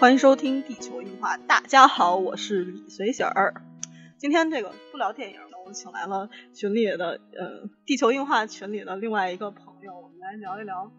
[0.00, 3.52] 欢迎收听《地球硬化》，大家好，我是李随喜儿。
[4.16, 10.92] 今天这个不聊电影了，我请来了群里的呃《地球硬化》群里的另外一个朋友，我们来聊一聊，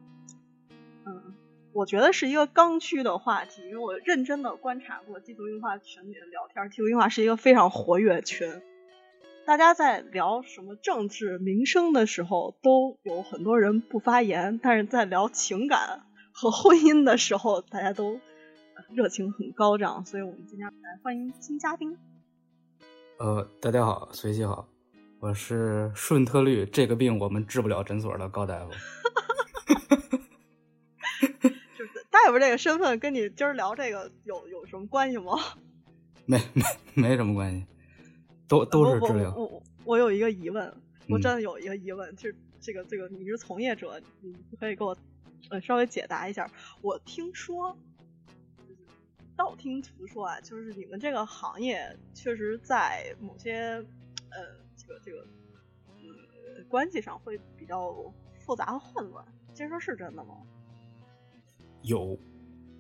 [1.06, 1.34] 嗯，
[1.72, 8.62] 我觉得是一个刚需的话题，因为我认真的观察过《地球硬化》群里的聊天，《地球硬化》是一个非常活跃群，
[9.46, 16.02] 大家在聊什么政治民生的时候，都有很多人不发言，但是在聊情感
[16.34, 18.20] 和婚姻的时候，大家都。
[18.90, 21.98] 热情很高涨，所以我们今天来欢迎新嘉宾。
[23.18, 24.68] 呃，大家好，随喜好，
[25.20, 28.72] 我是顺特律这个病我们治不了诊所的高大夫。
[31.78, 35.34] 就是大夫这个身份跟你今儿聊这个有有什么关系吗？
[36.26, 37.66] 没没没什么关系，
[38.48, 39.36] 都都是治疗。
[39.36, 40.74] 我我有一个疑问，
[41.10, 44.96] 我真的有一个疑问，就是这个这个你是从业者，你可以给我
[45.50, 46.50] 呃稍微解答一下。
[46.82, 47.78] 我听说。
[49.40, 53.82] 道听途说啊，就是你们这个行业确实在某些
[54.32, 54.38] 呃
[54.76, 55.26] 这个这个
[55.96, 57.96] 呃关系上会比较
[58.38, 60.36] 复杂和混乱，这事是真的吗？
[61.84, 62.20] 有，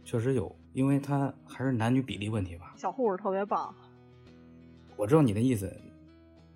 [0.04, 2.74] 确实有，因为他还是男女比例问题吧。
[2.76, 3.74] 小护士特别棒。
[4.98, 5.74] 我知道你的意思，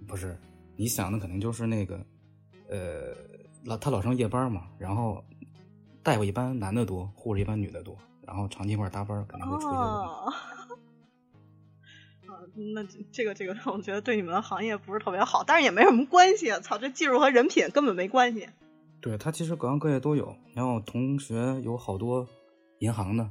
[0.06, 0.38] 不是
[0.76, 2.06] 你想的肯定就是那个
[2.67, 3.16] 呃
[3.64, 5.23] 老他老上夜班嘛，然后
[6.04, 7.98] 大夫一般男的多，护士一般女的多。
[8.26, 9.86] 然后长期一块搭班，肯定会出现问题。
[9.86, 10.34] 啊，
[12.74, 16.52] 那这个这个，我觉得对你们的行业不是特别好，但是也没什么关系。
[16.62, 18.48] 操，这技术和人品根本没关系。
[19.02, 20.36] 对他其实各行各业都有。
[20.54, 22.28] 然后同学有好多
[22.80, 23.30] 银行的，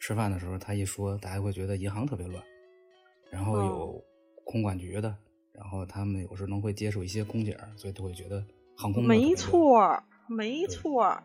[0.00, 2.42] 吃饭的时候他一说，大家会觉得银行特别乱。
[3.30, 4.04] 然后有
[4.44, 5.16] 空管局的，
[5.52, 8.44] 然后他们有时能会接触一些空姐，所以都会觉得
[8.76, 11.16] 航空没错，没错。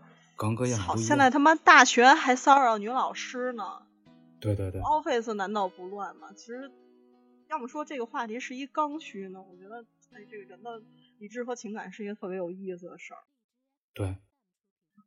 [0.77, 3.85] 好，现在他妈大学还骚扰女老师呢。
[4.39, 4.79] 对对对。
[4.79, 6.31] Office 难道不乱吗？
[6.33, 6.71] 其实，
[7.49, 9.41] 要么说这个话题是一刚需呢？
[9.41, 10.81] 我觉得，哎，这个人的
[11.17, 13.19] 理智和情感是一个特别有意思的事儿。
[13.93, 14.15] 对。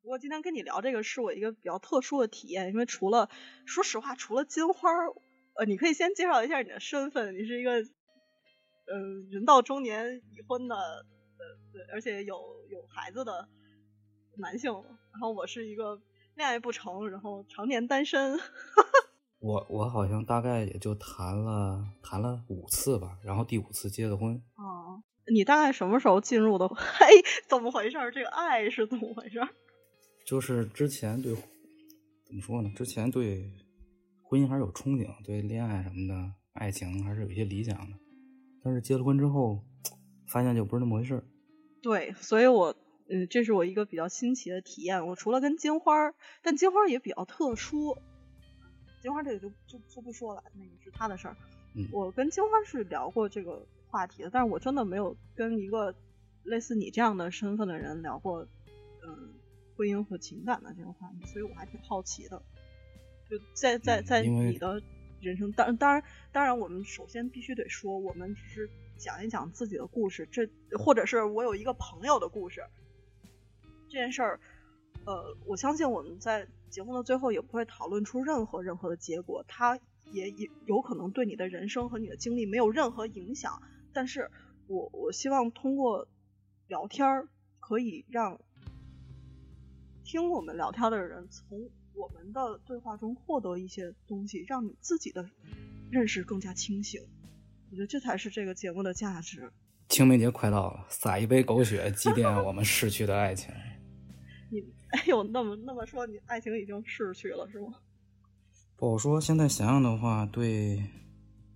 [0.03, 3.31] 不过今天跟你聊这个是我一个比较特殊的体验，因为除了，
[3.65, 4.91] 说实话，除了金花，
[5.55, 7.35] 呃，你可以先介绍一下你的身份。
[7.35, 8.99] 你是一个，呃，
[9.31, 11.05] 人到中年已婚的，呃，
[11.73, 12.37] 对，而且有
[12.69, 13.49] 有孩子的。
[14.37, 14.73] 男性，
[15.13, 16.01] 然后我是一个
[16.37, 18.39] 恋爱不成，然后常年单身。
[19.41, 24.35] 我我好像大概也就谈了谈了五次吧，然后第五次结的婚。
[24.57, 26.69] 哦，你大概什么时候进入的？
[26.69, 27.07] 嘿，
[27.49, 27.99] 怎么回事？
[28.15, 29.41] 这个爱是怎么回事？
[30.25, 32.71] 就是之前对怎么说呢？
[32.77, 33.53] 之前对
[34.23, 37.97] 婚姻还是有憧憬，对恋爱什么的爱情还是有一些理想的。
[38.63, 39.61] 但是结了婚之后，
[40.29, 41.23] 发现就不是那么回事。
[41.83, 42.75] 对，所以我。
[43.09, 45.07] 嗯，这是我一个比较新奇的体验。
[45.07, 47.99] 我除了跟金花，但金花也比较特殊。
[49.01, 51.37] 金花这个就就就不说了，那个是他的事儿。
[51.91, 55.95] 我跟金花是聊过这个话题的，但是我真的没有跟一个
[56.45, 58.47] 类似你这样的身份的人聊过，
[59.03, 59.35] 嗯，
[59.77, 62.43] 婚姻和情感的这个话题，所以我还挺好奇的。
[63.29, 64.83] 就在在在你的
[65.21, 70.47] 人生，当当然当然，我们首先必须得说，我们只是讲一讲自己的故事，这
[70.79, 72.63] 或者是我有一个朋友的故事。
[73.93, 74.41] 这件事儿，
[75.05, 79.79] 呃，我相信我们在节目的最后也不会讨论出任何任何的结果，它
[80.11, 83.61] 也也有可能对你的人生和你的经历没有任何影响。
[83.93, 84.31] 但是
[84.67, 86.09] 我我希望通过
[86.69, 87.29] 聊天儿，
[87.61, 88.41] 可以让
[90.03, 95.29] 听我们聊天的人从我们的对话中获得一些东西，让你自己的
[95.91, 97.03] 认识更加清醒。
[97.71, 99.53] 我觉得这才是这个节目的价值。
[99.91, 103.53] 清明节快到了，撒一杯狗血，祭奠我们逝去的爱情。
[104.93, 107.75] 你 哎呦，那么那么说，你爱情已经逝去了是吗？
[108.77, 109.21] 不好说。
[109.21, 110.83] 现在想想的话，对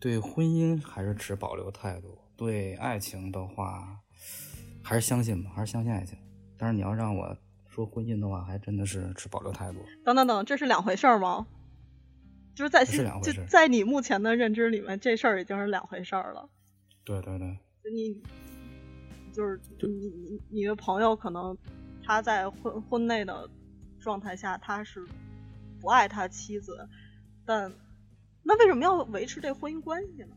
[0.01, 3.99] 对婚姻还是持保留态度；对爱情的话，
[4.83, 6.19] 还是相信吧，还是相信爱情。
[6.59, 7.37] 但是你要让我
[7.69, 9.79] 说婚姻的话，还真的是持保留态度。
[10.05, 11.47] 等等等，这是两回事吗？
[12.55, 16.49] 就是在就在你目前的认知里面，这事儿已经是两回事了。
[17.05, 17.59] 对对对。
[17.93, 18.21] 你
[19.31, 21.57] 就是你你你的朋友可能。
[22.07, 23.51] 他在婚婚内的
[23.99, 25.05] 状态下，他是
[25.81, 26.89] 不爱他妻子，
[27.45, 27.71] 但
[28.45, 30.37] 那为什么要维持这婚姻关系呢？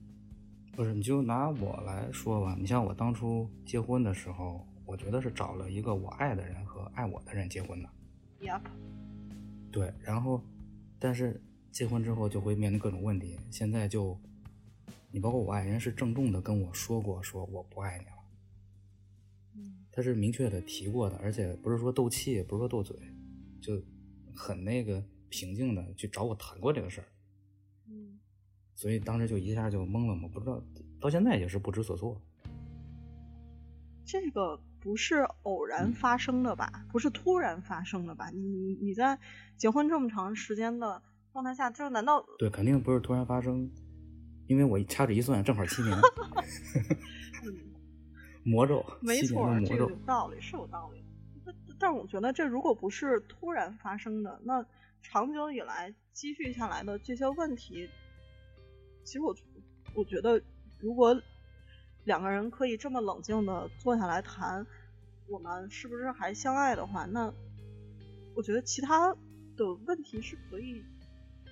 [0.76, 7.90] 不是，你就拿我来说吧，你像我当初结婚的时候，我觉得是找了一个我爱的人和爱我的人结婚的。
[8.42, 8.62] Yep。
[9.72, 10.42] 对，然后，
[10.98, 11.40] 但是
[11.72, 13.38] 结婚之后就会面临各种问题。
[13.52, 14.18] 现在就，
[15.12, 18.12] 你包括我爱人是郑重的跟我说过，说我不爱你了。
[20.00, 22.96] 他是明确的提过的，而且不是说斗气，也不是说斗嘴，
[23.60, 23.84] 就
[24.34, 27.08] 很那个平静的去找我谈过这个事儿。
[27.90, 28.18] 嗯
[28.76, 30.64] 所以当时就一下就懵了嘛，不知道
[31.02, 32.22] 到现在也是不知所措。
[34.06, 36.86] 这个不是偶然发生的吧？
[36.90, 38.30] 不是突然发生的吧？
[38.30, 39.20] 你你你在
[39.58, 41.04] 结婚这么长时间的
[41.34, 42.50] 状态下，这难道对？
[42.50, 43.70] 肯定不是突然发生，
[44.48, 45.94] 因为我掐指一算，正好七年。
[48.44, 51.04] 魔咒，没错，这个有道理，是有道理。
[51.46, 54.66] 但但我觉得，这如果不是突然发生的，那
[55.02, 57.90] 长久以来积蓄下来的这些问题，
[59.04, 59.36] 其实我
[59.94, 60.42] 我觉得，
[60.80, 61.22] 如果
[62.06, 64.66] 两个人可以这么冷静的坐下来谈，
[65.28, 67.34] 我们是不是还相爱的话，那
[68.36, 69.14] 我觉得其他
[69.56, 70.84] 的问题是可以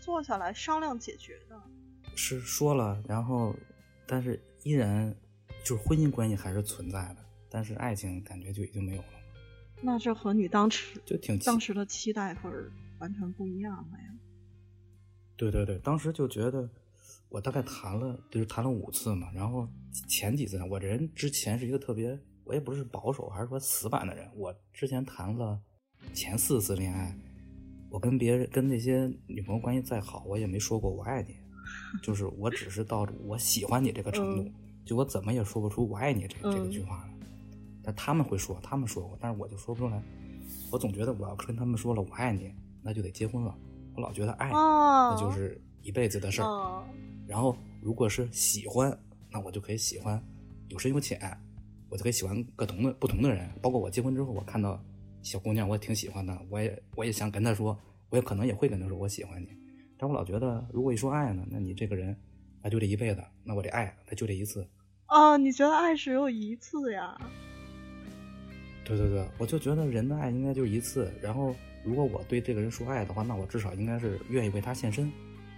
[0.01, 1.61] 坐下来商量解决的。
[2.15, 3.55] 是说了，然后，
[4.07, 5.15] 但是依然。
[5.67, 7.17] 就是婚姻关系还是存在的，
[7.49, 9.07] 但是爱情感觉就已经没有了。
[9.81, 14.15] 那这和你当时就挺当时的期待可是完全不一样了呀。
[15.35, 16.69] 对对对，当时就觉得
[17.27, 19.67] 我大概谈了就是谈了五次嘛，然后
[20.07, 25.59] 前几次我这人之前是一个特别，我也不是保守还是说死板的人，我之前谈了
[26.13, 27.13] 前四次恋爱，
[27.89, 31.35] 我跟别人跟那些女朋友关系再好，我也没说过我爱你，
[32.01, 34.49] 就是我只是到我喜欢你这个程度。
[34.87, 37.13] 就我怎么也说不出“我爱你”这这个句话来，
[37.83, 40.01] 但他们会说，他们说过，但是我就说不出来。
[40.71, 42.51] 我总觉得我要跟他们说了“我爱你”，
[42.81, 43.55] 那就得结婚了。
[43.95, 46.83] 我老觉得爱，那就是一辈子的事儿。
[47.27, 48.97] 然后如果是喜欢，
[49.29, 50.23] 那我就可以喜欢
[50.69, 51.19] 有深有浅，
[51.89, 53.49] 我就可以喜欢各同的不同的人。
[53.61, 54.81] 包括我结婚之后，我看到
[55.21, 57.77] 小姑娘，我也挺喜欢的，我也我也想跟她说，
[58.09, 59.49] 我也可能也会跟她说我喜欢你。
[59.97, 62.15] 但我老觉得，如果一说爱呢，那你这个人，
[62.61, 64.67] 那就这一辈子，那我这爱，那就这一次。
[65.09, 67.17] 哦，你觉得爱只有一次呀？
[68.83, 71.11] 对对对，我就觉得人的爱应该就一次。
[71.21, 75.11] 然后，如果我对这个人说爱的话，那我至少应该是愿意为他献身，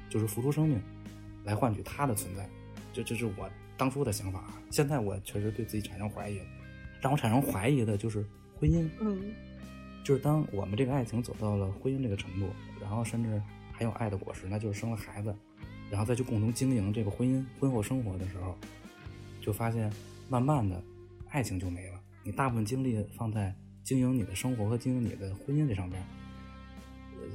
[0.10, 0.82] 就是付出生命
[1.44, 2.48] 来换取他的存在。
[2.94, 4.46] 这这是我当初的想法。
[4.72, 6.40] 现在我确实对自己产生怀疑，
[7.02, 8.26] 让我产生怀疑的就是
[8.60, 8.88] 婚姻。
[9.00, 9.32] 嗯，
[10.04, 12.50] 就是当我们这个爱情走到了婚姻这个程度，
[12.82, 13.42] 然后甚至
[13.72, 15.36] 还有爱的果实，那就是生了孩子，
[15.90, 18.56] 然后再去共同经营这个婚姻婚后生活的时候。
[19.50, 19.92] 就发现，
[20.30, 20.80] 慢慢的，
[21.30, 22.00] 爱情就没了。
[22.24, 23.52] 你大部分精力放在
[23.82, 26.06] 经营你的生活和经营你的婚姻这上边，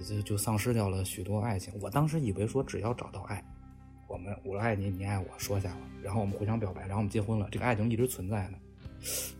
[0.07, 1.75] 就就丧失掉了许多爱情。
[1.83, 3.45] 我当时以为说，只要找到爱，
[4.07, 8.59] 我们我爱你，你爱我，说下了，然后我们互相表白，然后我们结婚了，这个爱情一直存在的。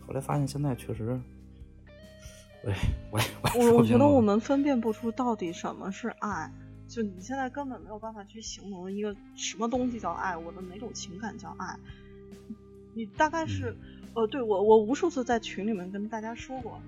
[0.05, 1.17] 后来发现，现在确实，
[2.65, 2.75] 哎，
[3.09, 3.21] 我
[3.57, 6.51] 我我觉得我们分辨不出到底什么是爱。
[6.89, 11.79] 就你现在根本没有办法去形容一个什么东西叫爱，我的哪种情感叫爱。
[12.97, 13.75] 你大概是，
[14.13, 16.81] 呃，对我，我无数次在群里面跟大家说过，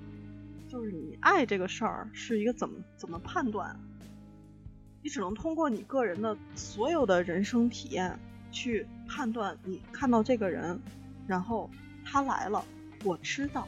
[0.69, 3.77] 就是你爱这个事儿是一个怎么怎么判断，
[5.03, 8.17] 你只能通过你个人的所有的人生体验
[8.53, 9.57] 去判断。
[9.65, 10.79] 你看到这个人，
[11.27, 11.69] 然后
[12.05, 12.63] 他来了，
[13.03, 13.67] 我知道，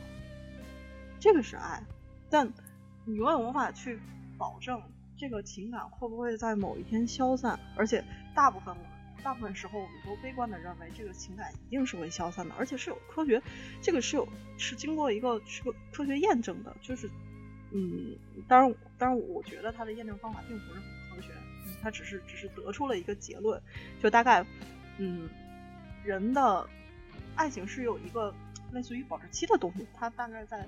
[1.19, 1.83] 这个是爱，
[2.29, 2.49] 但
[3.03, 3.99] 你永远无法去
[4.37, 4.81] 保证
[5.17, 8.01] 这个情感会不会在某一天消散，而且
[8.33, 8.73] 大部分。
[9.23, 13.41] 大部分时候，我们都悲观的认为这个情感一定是会消散的，而且是有科学，
[13.81, 17.09] 这个是有是经过一个是个科学验证的，就是，
[17.71, 18.15] 嗯，
[18.47, 20.81] 当然，当然，我觉得它的验证方法并不是很
[21.15, 21.33] 科学，
[21.81, 23.61] 它只是只是得出了一个结论，
[24.01, 24.45] 就大概，
[24.97, 25.29] 嗯，
[26.03, 26.67] 人的
[27.35, 28.33] 爱情是有一个
[28.71, 30.67] 类似于保质期的东西，它大概在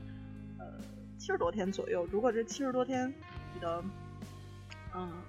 [0.60, 0.79] 呃
[1.17, 3.13] 七十多天左右，如果这七十多天
[3.53, 3.84] 你的，
[4.93, 5.24] 嗯，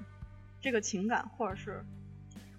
[0.61, 1.85] 这个情感或者是。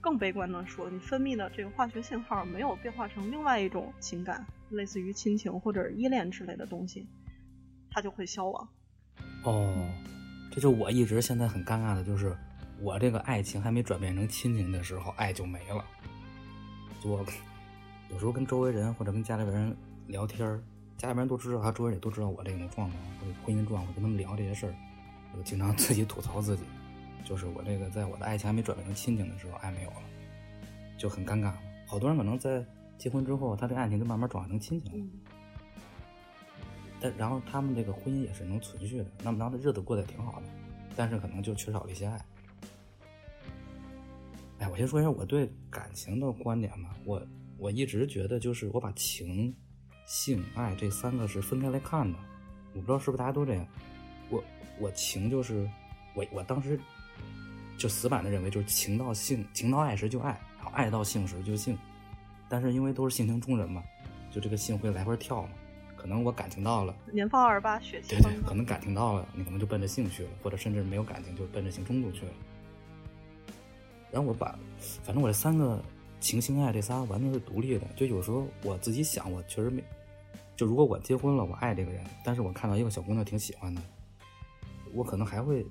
[0.03, 7.07] 更悲观的说，你分泌的这个化学信号没有变化成另外一种情感，类似于亲情或者依恋之类的东西，
[7.89, 8.67] 它就会消亡。
[9.45, 9.89] 哦，
[10.51, 12.35] 这就我一直现在很尴尬的就是，
[12.81, 15.85] 我这个爱情还没转变成亲情的时候，爱就没了。
[17.05, 17.25] 我
[18.09, 20.45] 有时候跟周围人或者跟家里边人聊天
[20.97, 23.01] 家里边人都知道，他周围也都知道我这种状况，
[23.45, 24.75] 婚姻状况，跟他们聊这些事儿，
[25.37, 26.63] 我经常自己吐槽自己。
[27.23, 30.03] 就是我这个，在我的爱情还没转变成亲情的时候，爱没有了，
[30.97, 31.53] 就很尴尬。
[31.85, 32.65] 好多人可能在
[32.97, 35.07] 结婚之后，他这爱情就慢慢转化成亲情了。
[36.99, 40.47] 但然后他们这个婚姻也是能存续的，那么然后日子过得也挺好的，
[40.95, 42.25] 但是可能就缺少了一些爱。
[44.59, 46.95] 哎，我先说一下我对感情的观点吧。
[47.05, 47.21] 我
[47.57, 49.53] 我一直觉得，就是我把情、
[50.05, 52.17] 性、爱这三个是分开来看的。
[52.73, 53.67] 我不知道是不是大家都这样。
[54.29, 54.43] 我
[54.79, 55.69] 我情就是
[56.15, 56.79] 我我当时。
[57.77, 61.77] 就死板的认为，就是情到性，情到爱时就爱，然后爱到性时就性。
[62.49, 63.83] 但是因为都是性情中人嘛，
[64.31, 65.49] 就这个性会来回跳嘛。
[65.95, 72.31] 可能我感情到了，年方二十八，血气对对，可能感情到了，你可能就奔着性去了，或者甚至没有感情，就奔着性冲动去了。
[74.11, 74.59] 然后我把，
[75.01, 75.81] 反正我这三个
[76.19, 77.87] 情性爱这仨完全是独立的。
[77.95, 79.81] 就有时候我自己想，我确实没，
[80.57, 83.81] 就如果我结婚了，我爱这个人，但是我看到一个小姑娘挺喜欢的，
[84.93, 85.63] 我可能还会，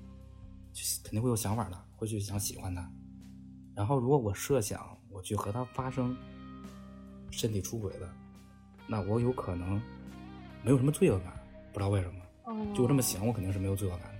[1.03, 2.85] 肯定会有想法的，会去想喜欢他。
[3.73, 6.13] 然后如果我设想我去和他发生
[7.31, 8.09] 身体出轨的，
[8.87, 9.81] 那我有可能
[10.61, 11.33] 没有什么罪恶感，
[11.71, 12.73] 不知道为什么。
[12.75, 14.15] 就这么想，我肯定是没有罪恶感的。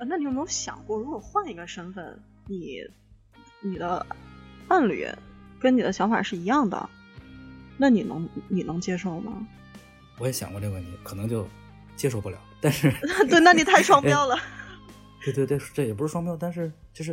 [0.00, 2.78] 啊，那你有没有想过，如果换一个身份，你
[3.62, 4.04] 你的
[4.68, 5.08] 伴侣
[5.58, 6.90] 跟你的想法是一样的，
[7.78, 9.48] 那你能你能接受吗？
[10.18, 11.48] 我也想过这个问题，可能就
[11.96, 12.38] 接受不了。
[12.60, 12.92] 但是，
[13.30, 14.36] 对，那你太双标了。
[15.32, 17.12] 对对对，这也不是双标，但是就是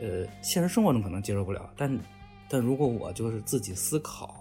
[0.00, 2.00] 呃，现实生活中可能接受不了，但
[2.48, 4.40] 但如果我就是自己思考。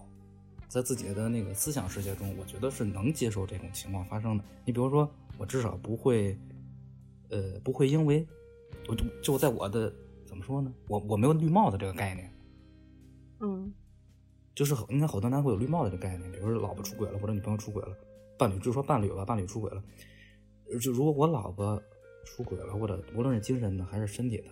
[0.70, 4.44] 在自己的那个思想世界中，我觉得是能接受这种情况发生的。
[4.66, 6.36] 你比如说，我至少不会，
[7.30, 8.26] 呃，不会因为，
[8.88, 9.94] 我就就在我的
[10.26, 10.74] 怎么说呢？
[10.88, 12.28] 我我没有绿帽子这个概念。
[13.42, 13.72] 嗯，
[14.56, 17.96] 就是应该好多男会有绿帽子这个概念，比如说老婆出轨了，或者女朋友出轨了，
[18.36, 19.84] 伴侣就说伴侣吧，伴侣出轨了，
[20.82, 21.80] 就如果我老婆
[22.24, 24.46] 出轨了，或者无论是精神的还是身体的，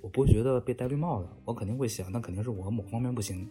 [0.00, 3.48] 我不会觉得被戴绿帽子，我肯定会想，那肯定是我某方面不行，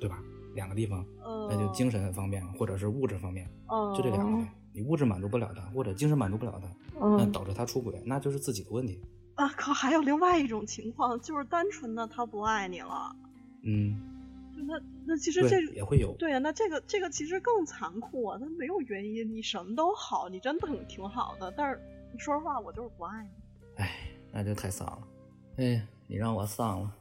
[0.00, 0.22] 对吧？
[0.54, 1.04] 两个地方，
[1.50, 3.48] 那就精神方面或者是物质方面，
[3.94, 4.48] 就这两个。
[4.72, 6.68] 你物质满足不了他，或者精神满足不了他，
[7.16, 9.00] 那导致他出轨，那就是自己的问题。
[9.34, 9.72] 啊靠！
[9.72, 13.16] 还有另外一种情况，就是单纯的他不爱你了。
[13.62, 13.98] 嗯，
[14.66, 16.14] 那那其实这也会有。
[16.18, 18.38] 对呀，那这个这个其实更残酷啊！
[18.38, 21.80] 他没有原因，你什么都好，你真的很挺好的，但是
[22.16, 23.28] 你说实话，我就是不爱你。
[23.76, 23.90] 哎，
[24.32, 25.06] 那就太丧了。
[25.58, 26.96] 哎，你让我丧了。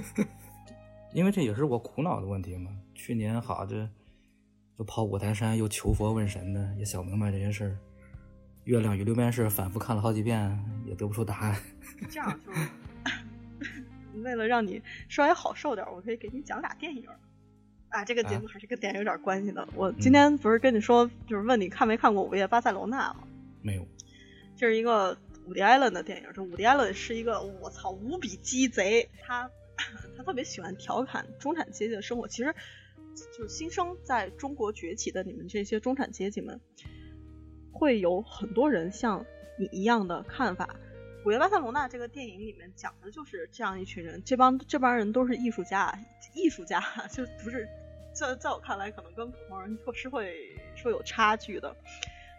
[1.12, 2.70] 因为这也是我苦恼的问题嘛。
[2.94, 3.86] 去年好这，
[4.78, 7.76] 又跑五台山，又求佛问神的，也想明白这些事儿。
[8.64, 11.54] 月亮与六便士反复看了好几遍，也得不出答案。
[12.08, 12.50] 这样就，
[14.22, 17.06] 为了让你稍微好受点，我可以给你讲俩电影。
[17.90, 19.68] 啊，这个节目还是跟电影有点关系的。
[19.74, 23.28] 我今天不是跟你说，就是问你看没看过《午夜巴塞罗那》吗？
[23.64, 23.84] 没有。
[24.56, 26.28] 这是一个伍迪·艾伦的电影。
[26.32, 29.50] 这伍迪·艾伦是一个我操无比鸡贼，他。
[30.16, 32.54] 他特别喜欢调侃中产阶级的生活，其实
[33.36, 36.60] 就是新生在中国崛起的你们这些中产阶级们，
[37.72, 39.26] 会有很多人像
[39.58, 40.76] 你一样的看法。
[41.26, 45.92] 《午夜巴塞罗那》这个电影里面讲的就是这样一群人，这帮这帮人都是艺术家，
[46.34, 46.80] 艺术家
[47.10, 47.68] 就不是
[48.12, 51.74] 在在我看来可能跟普通人是会说有差距的，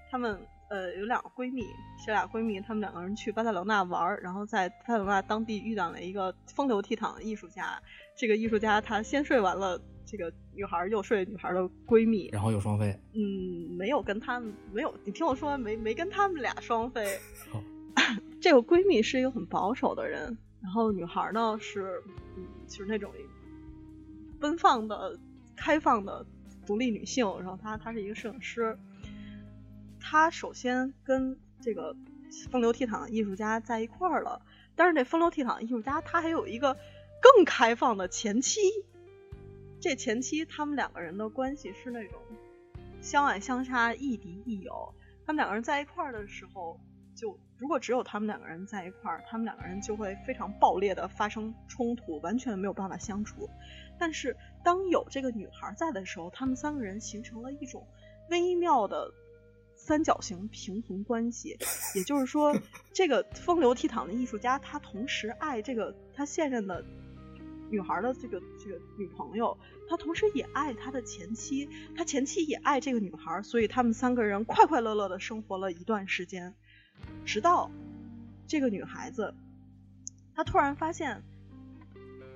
[0.10, 0.40] 他们。
[0.76, 1.64] 呃，有两个闺蜜，
[2.06, 7.82] 这俩闺蜜，她们两个人去巴塞罗那玩，然后在巴塞罗那当地遇到了一个风流倜傥的艺术家。
[8.14, 12.94] 这个艺术家他先睡完了这个女孩，又睡女孩的闺蜜，然后又双飞。
[13.14, 15.78] 嗯，没有跟他们没有，你听我说完没？
[15.78, 17.18] 没跟他们俩双飞。
[18.42, 22.04] 这个闺蜜是一个很保守的人，然后女孩呢是，
[22.36, 23.10] 嗯，就是那种
[24.42, 25.18] 奔放的、
[25.56, 26.26] 开放的
[26.66, 27.26] 独立女性。
[27.40, 28.78] 然后她她是一个摄影师。
[30.08, 31.96] 他首先跟这个
[32.52, 34.40] 风流倜傥的艺术家在一块儿了，
[34.76, 36.78] 但是这风流倜傥的艺术家他还有一个
[37.20, 38.60] 更开放的前妻。
[39.82, 42.22] 这前妻他们两个人的关系是那种
[43.02, 44.94] 相爱相杀、亦敌亦友。
[45.26, 46.80] 他们两个人在一块儿的时候，
[47.16, 53.50] 就如果只有他们两个人在一块儿，他们两个人就会非常爆裂的发生冲突，完全没有办法相处。
[53.98, 57.88] 但是当有这个女孩在的时候，他们三个人形成了一种
[58.30, 59.12] 微妙的。
[59.86, 61.56] 三角形平衡关系，
[61.94, 62.60] 也就是说，
[62.92, 66.84] 这个风流倜傥的艺术家，他同时爱这个他现任的
[67.70, 69.56] 女孩的这个这个女朋友，
[69.88, 76.56] 他同时也爱他的前妻，他前妻也爱这个女孩，所以他们三个人快快乐乐的生活了一段时间，
[77.24, 77.70] 直到
[78.48, 79.36] 这个女孩子，
[80.34, 81.22] 她突然发现，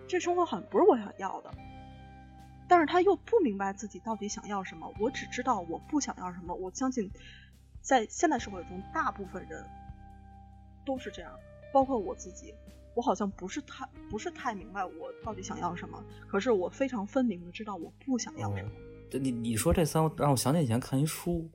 [0.07, 1.51] 这生活好像不是我想要的。
[2.69, 4.89] 但是他又不明白自己到底想要什么。
[4.99, 6.53] 我只知道我不想要什么。
[6.53, 7.11] 我相信，
[7.81, 9.65] 在现代社会中，大部分人
[10.85, 11.31] 都是这样，
[11.73, 12.53] 包括我自己。
[12.95, 16.03] 我好像不是太不是太明白我到底想要什么。
[16.27, 18.69] 可是我非常分明的知道我不想要什么。
[19.13, 21.49] 你你说这三，让我想起以前看一书，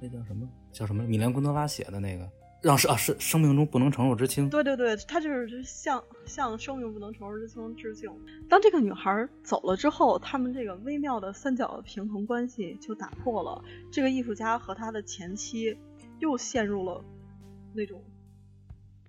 [0.00, 0.48] 那叫什么？
[0.72, 1.02] 叫什么？
[1.04, 2.30] 米兰昆德拉写的那个。
[2.62, 8.10] 让是啊是生命中不能承受之轻，对对对，他就是向向生命不能承受之轻致敬。
[8.50, 13.64] 当这个女孩走了之后，他们这个微妙的三角平衡关系就打破了。
[13.90, 15.78] 这个艺术家和他的前妻
[16.18, 17.02] 又陷入了
[17.72, 18.02] 那种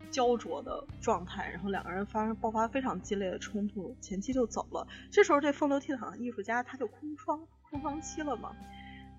[0.09, 4.87] 焦灼的状态，然后两个人发生爆发非常激烈的冲突，前妻就走了。
[5.11, 8.53] 这时候这风流倜傥的艺术家他就空窗空窗期了嘛，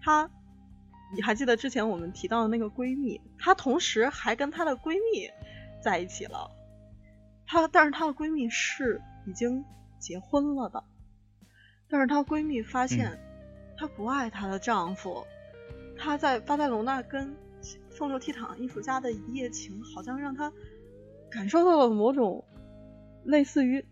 [0.01, 0.31] 他。
[1.15, 5.31] 你还记得之前我们提到的那个闺蜜，她同时还跟她的闺蜜
[5.83, 6.51] 在一起了，
[7.47, 9.65] 她但是她的闺蜜是已经
[9.99, 10.83] 结婚了的，
[11.89, 13.19] 但是她闺蜜发现
[13.77, 15.27] 她不爱她的丈夫，
[15.99, 17.37] 她在巴塞罗那跟
[17.91, 20.51] 风流倜傥艺术家的一夜情，好像让她
[21.31, 22.43] 感受到了某种
[23.25, 23.85] 类似于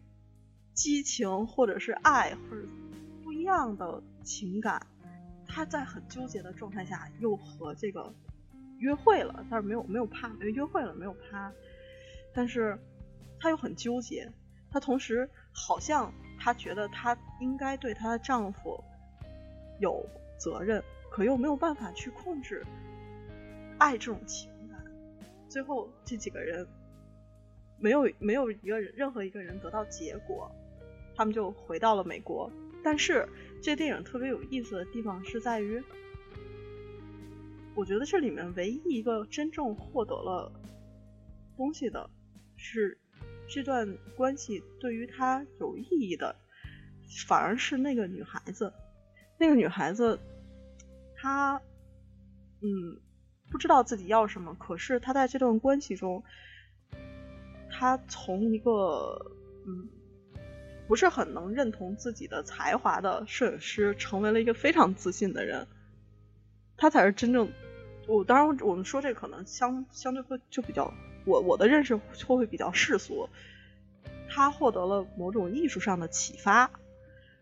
[0.72, 2.66] 激情或者是爱或者
[3.22, 4.86] 不一样的情感。
[5.52, 8.14] 她在很纠结的状态下，又和这个
[8.78, 11.52] 约会了，但是没有没有啪，没有，约会了没有啪，
[12.32, 12.78] 但是
[13.38, 14.30] 她又很纠结。
[14.70, 18.82] 她同时好像她觉得她应该对她的丈夫
[19.80, 20.06] 有
[20.38, 22.64] 责任，可又没有办法去控制
[23.78, 24.80] 爱这种情感。
[25.48, 26.64] 最后这几个人
[27.78, 30.50] 没有没有一个人任何一个人得到结果，
[31.16, 32.48] 他们就回到了美国。
[32.82, 33.28] 但是
[33.62, 35.82] 这电影特别有意思的地方是在于，
[37.74, 40.50] 我觉得这里面唯一一个真正获得了
[41.56, 42.08] 东西的
[42.56, 42.96] 是
[43.46, 46.34] 这段关系对于他有意义的，
[47.26, 48.72] 反而是那个女孩子。
[49.38, 50.18] 那个女孩子，
[51.14, 51.60] 她
[52.60, 52.98] 嗯
[53.50, 56.22] 不知道自己要什么，可是她在这段关系中，
[57.70, 59.32] 她从一个
[59.66, 59.88] 嗯。
[60.90, 65.68] 不是很能认同自己的才华的摄影师，成为了一个非常自信的人。
[66.76, 67.48] 他才是真正，
[68.08, 70.92] 我当然我们说这可能相相对会就比较，
[71.26, 73.28] 我我的认识会会比较世俗。
[74.28, 76.68] 他获得了某种艺术上的启发，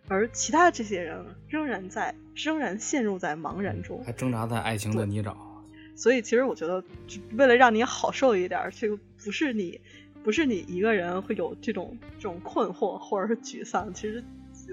[0.09, 5.35] 而其他的这些人仍然在仍然陷入在茫然中，还挣扎在爱情的泥沼。
[5.97, 6.85] 所以其实我觉得，
[7.33, 9.81] 为了让你好受一点，这个不是你。
[10.25, 14.23] 不是你一个人会有这种这种困惑或者是沮丧，其实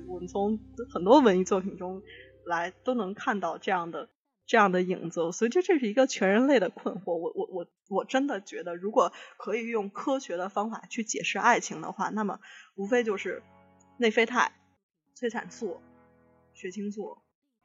[0.08, 2.02] 我们从很多文艺作品中
[2.46, 4.10] 来都能看到这样的
[4.46, 7.16] 这样的影子，所以这这是一个全人类的困惑。
[7.16, 12.40] 我我我我真的觉得，如果可以用科学的方法去解释爱情的话，那么
[12.76, 13.42] 无非就是
[13.98, 14.52] 内啡肽、
[15.14, 15.80] 催产素、
[16.54, 17.18] 血清素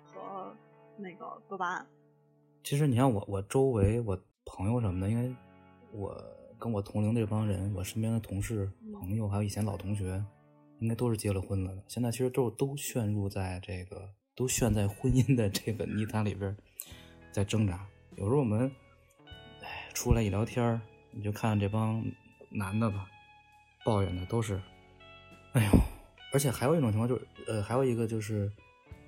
[0.04, 0.54] 和
[0.96, 1.86] 那个多巴胺。
[2.62, 5.34] 其实你看我我周围我朋友什么的，因为
[5.92, 6.39] 我。
[6.60, 10.22] 跟我同龄这帮人，我身边的同事、朋友，还有以前老同学，
[10.78, 11.82] 应该都是结了婚了的。
[11.88, 16.54] 现在其实都都陷入在这个，都陷在婚姻的这个泥潭里边，
[17.32, 17.86] 在挣扎。
[18.16, 18.70] 有时候我们，
[19.62, 20.78] 哎，出来一聊天
[21.10, 22.04] 你就看这帮
[22.50, 23.08] 男的吧，
[23.82, 24.60] 抱怨的都是，
[25.54, 25.70] 哎呦！
[26.34, 28.52] 而且还有一种情况就是，呃，还有一个就是，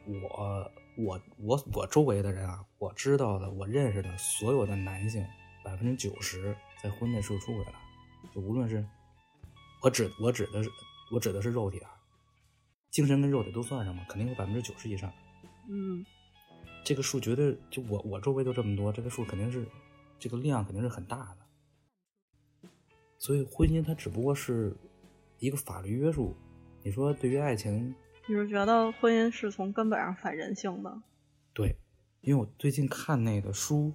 [0.07, 5.23] 我我我我周围的人啊，我知道的，我认识的所有的男性，
[5.63, 6.57] 百分之九十。
[6.83, 7.75] 在婚内是出轨了，
[8.35, 8.85] 就无论是
[9.83, 10.71] 我指我指的是
[11.13, 11.91] 我指的是肉体啊，
[12.91, 15.13] 精神跟肉体都算上嘛，肯定有百分之九十以上。
[15.69, 16.05] 嗯，
[16.85, 19.67] 这个数绝对就我我周围就这么多，这个数肯定是
[20.19, 22.69] 这个量肯定是很大的。
[23.19, 24.77] 所以婚姻它只不过是
[25.39, 26.37] 一个法律约束。
[26.83, 27.95] 你说对于爱情，
[28.29, 31.03] 你是觉得婚姻是从根本上反人性的？
[31.55, 31.77] 对，
[32.23, 33.93] 因为我最近看那个书。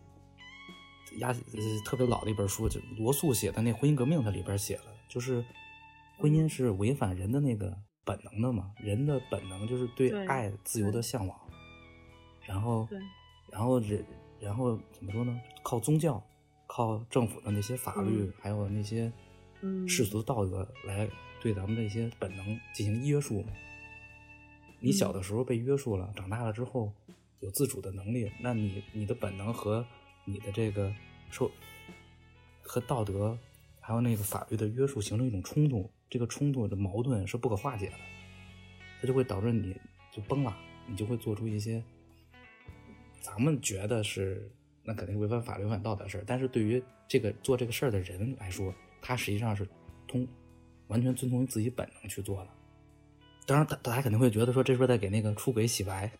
[1.15, 5.43] 压呃特别老的一本书，就罗素写的那《婚姻革命》，它里边写了，就是
[6.17, 11.39] 婚姻是违反人的那个本能的嘛，人的本能就是对爱自由的向往，
[12.45, 12.87] 然后，
[13.51, 14.05] 然后人，
[14.39, 15.39] 然后怎么说呢？
[15.63, 16.23] 靠宗教，
[16.67, 19.11] 靠政府的那些法律，还有那些
[19.87, 21.09] 世俗道德来
[21.41, 23.49] 对咱们的一些本能进行约束嘛。
[24.79, 26.93] 你小的时候被约束了，长大了之后
[27.39, 29.85] 有自主的能力，那你你的本能和
[30.29, 30.93] 你的这个
[31.31, 31.49] 受
[32.61, 33.37] 和道德，
[33.79, 37.93] 还有那个法律的约束形成一种冲突，这个冲突的矛盾是不可化解的，
[38.99, 39.73] 它就会导致你
[40.11, 40.53] 就崩了，
[40.85, 41.81] 你就会做出一些
[43.21, 44.51] 咱们觉得是
[44.83, 49.65] 那肯定违反法律、违反道德的事儿，但是对于这个做这个事儿的人来说，他实际上是
[50.09, 50.27] 通
[50.87, 52.49] 完全遵从于自己本能去做的。
[53.45, 56.11] 当然，大大家肯定会觉得说，这是不是在给那个出轨洗白？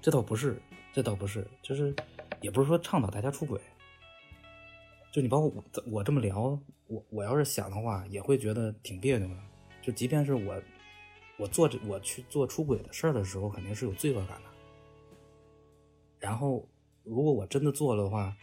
[0.00, 1.92] 这倒不是，这倒不是，就是。
[2.40, 3.60] 也不是说倡导大家出轨，
[5.12, 9.36] 就你包括我，我这么聊，我我要是想的话，也会觉得挺别扭的。
[9.82, 10.62] 就即便是我，
[11.36, 14.48] 我做这我去做出轨的事儿的时候，肯定是有罪恶感的。
[16.18, 16.66] 然后，
[17.02, 18.36] 如果我真的做了的话，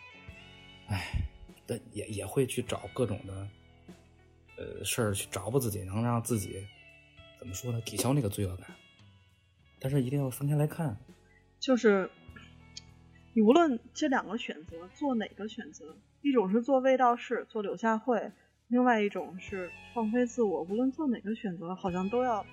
[0.87, 1.21] 哎，
[1.65, 3.47] 但也也会去找各种的，
[4.57, 6.65] 呃，事儿去找补自己，能让自己
[7.39, 8.67] 怎么说呢，抵消那个罪恶感。
[9.79, 10.97] 但是一定要分开来看，
[11.59, 12.09] 就是。
[13.37, 18.31] 你无论这两个选择做哪个选择，一种是做卫道士做柳下惠，
[18.67, 20.63] 另外一种是放飞自我。
[20.63, 22.43] 无论做哪个选择，好像都要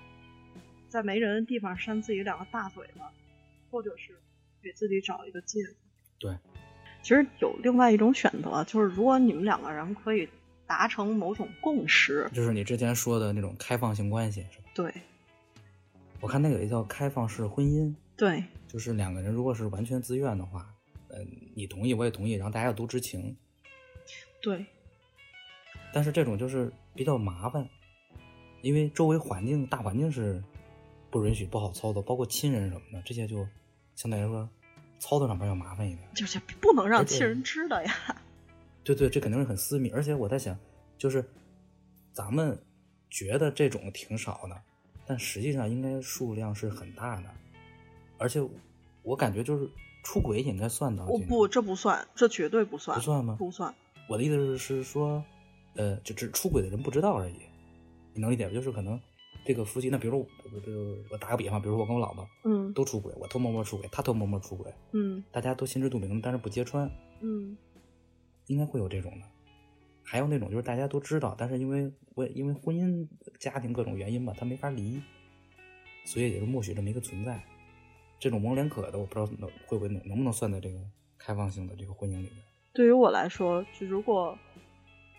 [0.91, 3.11] 在没人的地方扇自己两个大嘴巴，
[3.71, 4.13] 或者是
[4.63, 5.73] 给自己找一个借口。
[6.19, 6.37] 对，
[7.01, 10.29] 其实有另外一种选择，就是如果你们两个人可以
[10.67, 14.65] 达成某种共识，就是你之前说的那种开放性关系，是吧？
[14.75, 14.93] 对。
[16.21, 20.74] 我看那个也叫开放式婚姻，对，就是两个人如果是完全自愿的话，
[21.15, 23.37] 嗯，你同意我也同意，然后大家都知情。
[24.43, 24.67] 对。
[25.93, 27.69] 但是这种就是比较麻烦，
[28.63, 30.43] 因为周围环境大环境是
[31.11, 33.47] 不允许不好操作，包括亲人什么的，这些就
[33.95, 34.49] 相对来说
[34.99, 36.09] 操作上边要麻烦一点。
[36.15, 37.95] 就是不能让亲人知道呀。
[38.83, 40.59] 对对，这肯定是很私密，而且我在想，
[40.99, 41.25] 就是
[42.13, 42.59] 咱们
[43.09, 44.63] 觉得这种挺少的，
[45.07, 47.31] 但实际上应该数量是很大的，
[48.19, 48.41] 而且
[49.03, 49.71] 我感觉就是
[50.05, 51.05] 出轨也应该算到。
[51.07, 52.97] 不，这不算，这绝对不算。
[52.97, 53.35] 不算吗？
[53.37, 53.75] 不算。
[54.09, 55.25] 我的意思是说，
[55.75, 57.35] 呃，就只出轨的人不知道而已，
[58.13, 58.55] 你能理解吗？
[58.55, 59.01] 就是可能
[59.45, 66.89] 这个夫妻，那比如说，比如我打个比方，比如说我跟我老婆，嗯，都出轨，我偷摸摸出轨，他偷摸摸出轨，嗯，大家都心知肚明，但是不揭穿，
[67.21, 67.57] 嗯。
[68.49, 69.27] 应该会有这种的，
[70.03, 75.01] 还有那种就是大家都知道，但是因为我因为婚姻家庭各种原因吧，他没法离，
[76.05, 77.43] 所以也就默许这么一个存在。
[78.25, 80.79] 这种模棱可的，我不知道能会不会能能不能算在这个
[81.19, 82.43] 开放性的这个婚姻里面。
[82.73, 84.39] 对于我来说，就如果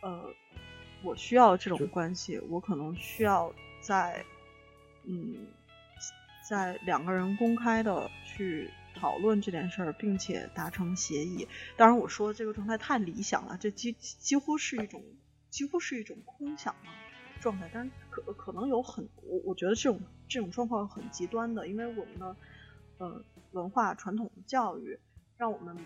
[0.02, 0.26] 呃
[1.04, 4.26] 我需要这种关系，我可能需要在
[5.04, 5.46] 嗯
[6.50, 8.72] 在两个人公开的去。
[8.98, 11.46] 讨论这件事儿，并且达成协议。
[11.76, 15.04] 当然，我说的这个状态太理想了，这几几乎是一种
[15.50, 16.90] 几乎是一种空想的
[17.42, 17.70] 状态。
[17.74, 22.34] 但是可可能有很我我觉得这种这种状况很极端的，因为我们的
[22.98, 25.00] 呃文化传统教育
[25.38, 25.78] 让我们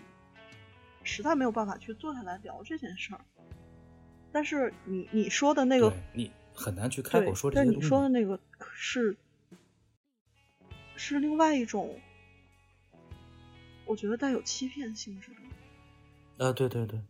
[1.02, 3.20] 实在没有办法去坐下来聊这件事儿。
[4.32, 8.38] 但是你你说的那个，你很难去开口说这些但你说的那个
[8.72, 9.16] 是
[10.96, 12.00] 是另外一种。
[13.86, 15.32] 我觉得带有欺骗性质
[16.38, 17.00] 的，啊，对对对，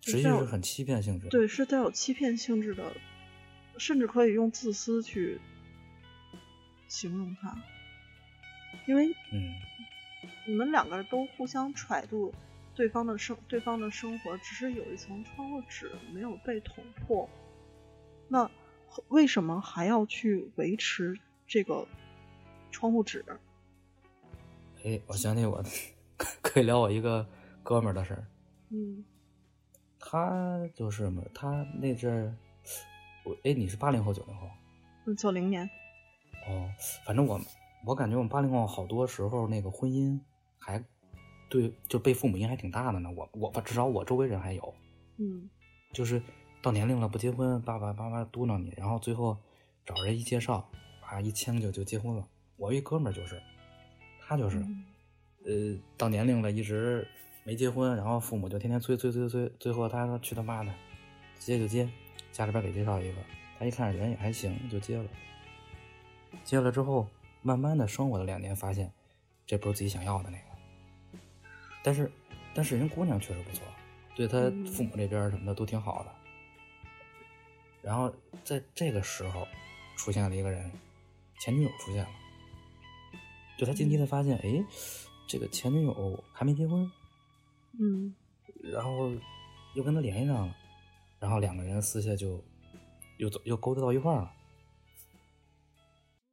[0.00, 1.28] 实际是很欺骗性质。
[1.28, 2.90] 对，是带有欺骗性质的，
[3.76, 5.38] 甚至可以用自私去
[6.88, 7.54] 形容它，
[8.86, 9.54] 因为，嗯，
[10.46, 12.32] 你们两个人都互相揣度
[12.74, 17.28] 对方的生，对方的生活，只是有一层窗户纸没有被捅破，
[18.28, 18.50] 那
[19.08, 21.86] 为什么还要去维持这个
[22.70, 23.24] 窗户纸？
[24.84, 25.62] 哎，我想起我。
[26.40, 27.26] 可以聊我一个
[27.64, 28.24] 哥们儿的事儿。
[28.68, 29.04] 嗯，
[29.98, 32.36] 他就是嘛，他那阵儿，
[33.24, 34.48] 我哎，你是八零后九零后？
[35.06, 35.68] 嗯，九零年。
[36.46, 36.70] 哦，
[37.04, 37.40] 反正我
[37.84, 40.18] 我感觉我们八零后好多时候那个婚姻
[40.58, 40.82] 还
[41.48, 43.10] 对，就被父母影响还挺大的呢。
[43.10, 44.74] 我我至少我周围人还有。
[45.18, 45.48] 嗯。
[45.92, 46.22] 就是
[46.62, 49.36] 到年龄了不结婚，爸爸妈妈嘟囔你，然后最后
[49.84, 50.68] 找人一介绍，
[51.02, 52.26] 啊一签就就结婚了。
[52.56, 53.42] 我一哥们儿就是，
[54.20, 54.64] 他就是。
[55.44, 57.04] 呃，到年龄了，一直
[57.42, 60.72] 没结婚，然后父母就天天催催催催，最后他说去他妈的，
[61.36, 61.90] 接就接，
[62.30, 63.18] 家里边给介绍一个，
[63.58, 65.04] 他一看人也还行，就接了。
[66.44, 67.08] 接了之后，
[67.42, 68.92] 慢慢的生活了两年，发现
[69.46, 70.44] 这不是自己想要的那个。
[71.82, 72.10] 但是，
[72.54, 73.64] 但是人姑娘确实不错，
[74.14, 76.12] 对他父母这边什么的都挺好的。
[77.82, 79.46] 然后在这个时候，
[79.96, 80.72] 出现了一个人，
[81.40, 82.10] 前女友出现了，
[83.58, 84.64] 就他惊奇的发现，哎。
[85.28, 86.90] 这个前女友还没结婚，
[87.80, 88.14] 嗯，
[88.64, 89.10] 然后
[89.74, 90.54] 又跟他联系上了，
[91.18, 92.44] 然后两个人私下就
[93.16, 94.32] 又走又勾搭到一块儿了，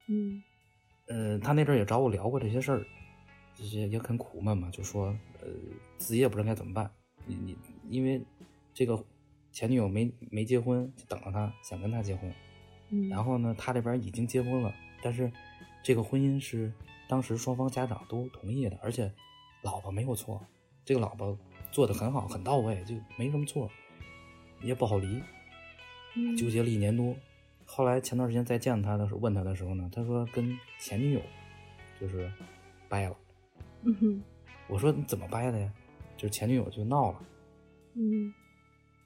[0.08, 0.44] 嗯，
[1.10, 2.86] 呃，他那阵也找我聊过这些事儿，
[3.54, 5.08] 这些也很苦闷嘛，就说
[5.42, 5.48] 呃
[5.98, 6.90] 自己也不知道该怎么办，
[7.26, 7.58] 你你
[7.90, 8.24] 因为
[8.74, 9.04] 这个
[9.52, 12.34] 前女友没没结婚，就等着他想跟他结婚，
[12.90, 15.32] 嗯，然后呢他这边已经结婚了，但是
[15.84, 16.72] 这个婚姻是。
[17.10, 19.12] 当时双方家长都同意的，而且
[19.64, 20.40] 老婆没有错，
[20.86, 21.36] 这个老婆
[21.72, 23.68] 做的很好，很到位，就没什么错，
[24.62, 25.20] 也不好离，
[26.38, 27.16] 纠结了一年多。
[27.72, 31.22] 后来前段时间再见他的时候，问他的时候呢，他说跟前女友
[32.02, 32.30] 就是
[32.90, 33.16] 掰了。
[33.84, 34.24] 嗯哼，
[34.68, 35.72] 我说你怎么掰的呀？
[36.18, 37.22] 就是前女友就闹了，
[37.94, 38.34] 嗯，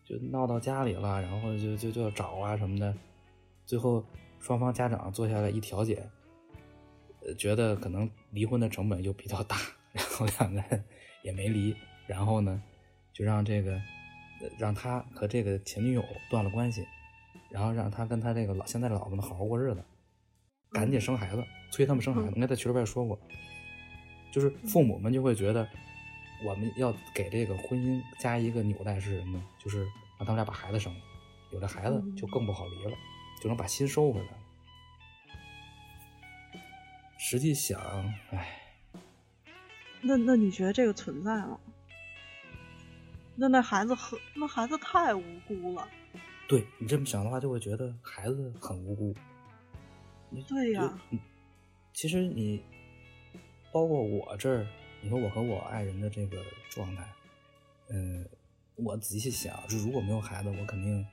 [0.06, 2.96] 就闹到家里了，然后就就就要找啊什么的，
[3.66, 4.04] 最后
[4.40, 6.02] 双方家长坐下来一调解。
[7.38, 9.58] 觉得可能离婚的成本又比较大，
[9.92, 10.84] 然后两个人
[11.22, 11.76] 也没离，
[12.08, 12.64] 然后呢，
[13.12, 13.80] 就让这个
[14.58, 16.86] 让他和这个前女友断了关系，
[17.54, 19.86] 然后让他跟他这个老现在的老婆呢好好过日子，
[20.72, 22.32] 赶紧生孩子，催他们生孩子。
[22.34, 23.20] 应该在群里边说过，
[24.32, 25.70] 就是父母们就会觉得
[26.44, 29.40] 我们要给这个婚姻加一个纽带是什么？
[29.60, 29.84] 就是
[30.18, 31.00] 让他们俩把孩子生了，
[31.52, 32.98] 有了孩子就更不好离了，
[33.40, 34.28] 就能把心收回来。
[37.20, 37.80] 实际想，
[38.32, 38.60] 哎，
[40.02, 41.60] 那那你觉得这个存在吗？
[43.36, 45.88] 那那孩子很，那孩子太无辜了。
[46.48, 49.16] 对你这么想的话，就会觉得孩子很无辜。
[50.48, 51.00] 对呀。
[51.94, 52.64] 其实你，
[53.72, 54.68] 包括我这儿，
[55.02, 56.38] 你说我和我爱人的这个
[56.70, 57.08] 状态，
[57.90, 58.28] 嗯，
[58.76, 61.06] 我仔细想，就如果没有孩子，我肯定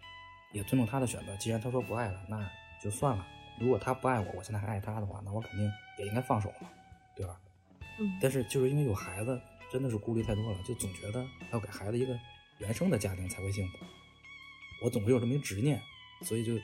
[0.53, 1.37] 也尊重他的选择。
[1.37, 2.51] 既然他说不爱了，那
[2.83, 3.27] 就算了。
[3.61, 6.71] 如果他不爱我，我现在还爱他的话，那我肯定也应该放手了，
[7.15, 7.39] 对吧？
[7.99, 8.19] 嗯。
[8.23, 9.39] 但是就是因为有孩子，
[9.71, 12.19] 真的是顾虑太多了，就总觉得要给孩子一个
[12.59, 13.79] 原生的家庭才会幸福。
[14.83, 15.81] 我总会有这么一个执念，
[16.23, 16.57] 所以就，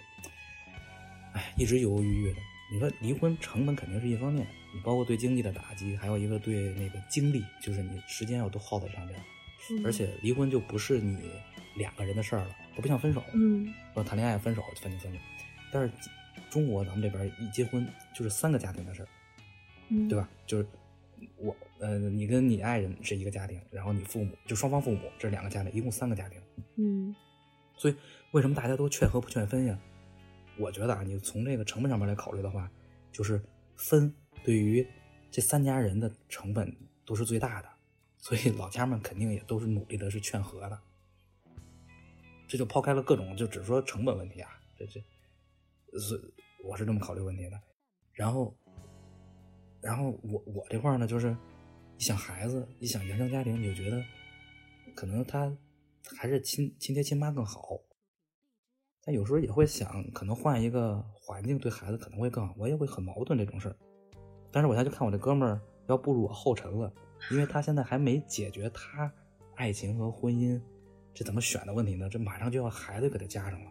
[1.32, 2.40] 哎，一直犹犹豫豫的。
[2.72, 9.20] 你说离婚成本肯定是一方面，你包括对经济的打击，还有一个对那个精力，就是你时间要都耗在上边。
[9.84, 11.30] 而且离婚就不是你
[11.76, 15.20] 两个人的事儿了，它不像分手，嗯，说谈恋爱分手分就分了。
[15.72, 15.92] 但是
[16.50, 19.08] 中国咱们这边一结婚就是三个家庭的事儿，
[19.88, 20.28] 嗯，对吧？
[20.46, 20.66] 就是
[21.36, 26.40] 我呃，你跟你爱人是一个家庭，然后你父母就双方父母这两个家庭，一共三个家庭，
[26.76, 27.14] 嗯。
[27.76, 27.94] 所以
[28.32, 29.78] 为什么大家都劝和不劝分呀？
[30.58, 32.70] 我觉得啊，你从这个成本上面来考虑的话，
[33.12, 33.42] 就是
[33.76, 34.12] 分
[34.42, 34.86] 对于
[35.30, 37.68] 这三家人的成本都是最大的，
[38.18, 40.78] 所以老家们肯定也都是努力的是劝和的。
[42.48, 45.00] 这就抛开了各种，就只说成本问题啊，这这
[45.98, 46.34] 是
[46.64, 47.60] 我是这么考虑问题的。
[48.12, 48.56] 然后，
[49.82, 51.36] 然后我我这块呢，就是
[51.98, 54.02] 一想孩子，一想原生家庭，你就觉得
[54.94, 55.54] 可能他
[56.16, 57.80] 还是亲亲爹亲妈更好。
[59.04, 63.76] 但有时候也会想，可能换一个环境对孩子可能会更好，我也会很矛盾这种事儿。
[64.50, 66.92] 但是我现在就看我这哥们儿要步入我后尘了，
[67.30, 69.12] 因为他现在还没解决他
[69.54, 70.60] 爱情和婚姻
[71.14, 73.70] 这怎么选的问题呢，这马上就要孩子给他加上了，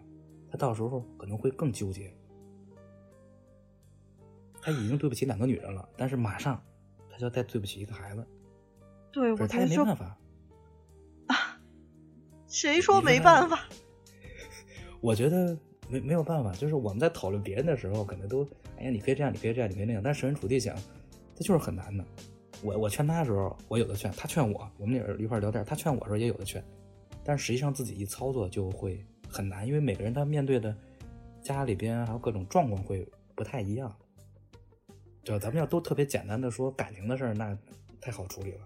[0.49, 2.13] 他到时候可能会更纠结。
[4.61, 6.63] 他已经对不起两个女人了，但是马上
[7.11, 8.25] 他就要再对不起一个孩子。
[9.11, 10.17] 对，我他也没办法啊，
[12.55, 13.67] 谁说没办法？
[15.01, 15.57] 我觉得
[15.89, 20.01] 没没有办法，就是我们在讨论别人的时候，可能都哎呀，你可以这样，你可以这样，你可以那样。
[20.01, 20.73] 但设身处地想，
[21.35, 22.05] 这就是很难的。
[22.63, 25.65] 我我劝他的时候，我有的劝；他劝我，我们俩一块聊天。
[25.65, 26.63] 他劝我的时候也有的劝，
[27.25, 30.73] 但实际上自己一操作就会很难，因为每个人他面对的
[31.41, 33.93] 家里边还有各种状况会不太一样。
[35.25, 35.39] 对吧？
[35.39, 37.57] 咱们要都特别简单的说感情的事儿，那
[37.99, 38.59] 太好处理了。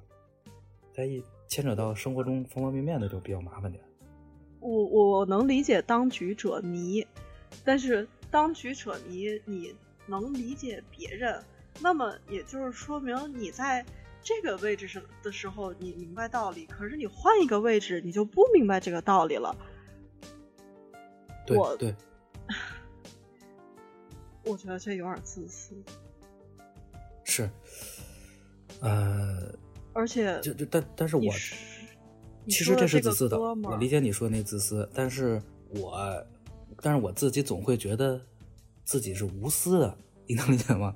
[0.93, 3.83] 再一牵扯到生活中方方面面的，就比较麻烦点。
[4.61, 7.05] 我我能理解当局者迷，
[7.65, 11.43] 但是当局者迷，你能理解别人，
[11.81, 13.83] 那么也就是说明你在
[14.21, 16.65] 这个位置上的时候，你明白道理。
[16.65, 19.55] 可是你换一个位置，你就不明白这个道理了。
[21.47, 21.95] 我对，
[24.45, 25.73] 我觉得这有点自私。
[27.23, 27.49] 是，
[28.81, 29.51] 呃，
[29.93, 31.23] 而且就就但但是我。
[32.47, 35.93] 其实这是自私的，我理解你说那自私，但是我，
[36.81, 38.19] 但是我自己总会觉得
[38.83, 40.95] 自己是无私的，你能理解吗？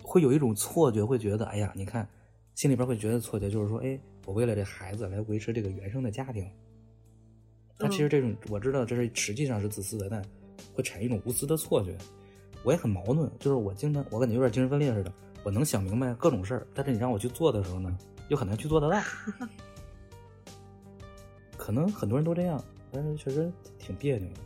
[0.00, 2.08] 会有一种错觉，会觉得，哎呀，你看，
[2.54, 6.48] 心里边会觉得错觉，就是说，哎，我为了这孩子来维持这个原生的家庭。
[7.76, 10.24] 但其实这种我知道，这是实际上是自私的，但
[10.72, 11.96] 会产生一种无私的错觉。
[12.62, 15.12] 我也很矛盾，就是我经常，我感觉有点精神分裂似的，
[15.48, 17.96] 我能想明白各种事儿，但是你让我去做的时候呢，
[18.28, 19.00] 又很难去做得到。
[21.56, 24.40] 可能很多人都这样，但是确实挺别扭的。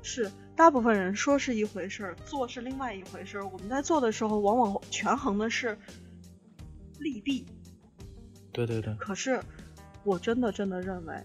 [0.00, 3.46] 是，大部分人说是一回事儿，做是另外一回事儿。
[3.46, 5.76] 我们在做的时候，往往权衡的是
[6.98, 7.44] 利弊。
[8.52, 8.94] 对对对。
[8.94, 9.42] 可是，
[10.04, 11.22] 我真的真的认为，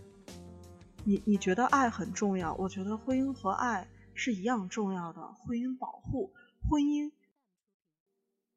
[1.05, 5.21] 你你觉得爱很重要，我觉得婚姻和爱是一样重要的。
[5.35, 6.33] 婚姻保护，
[6.69, 7.09] 婚姻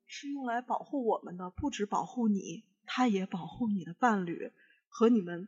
[0.08, 4.50] 是用来保护我们的，不止保护你，它也保护你的伴侣
[4.88, 5.46] 和你们。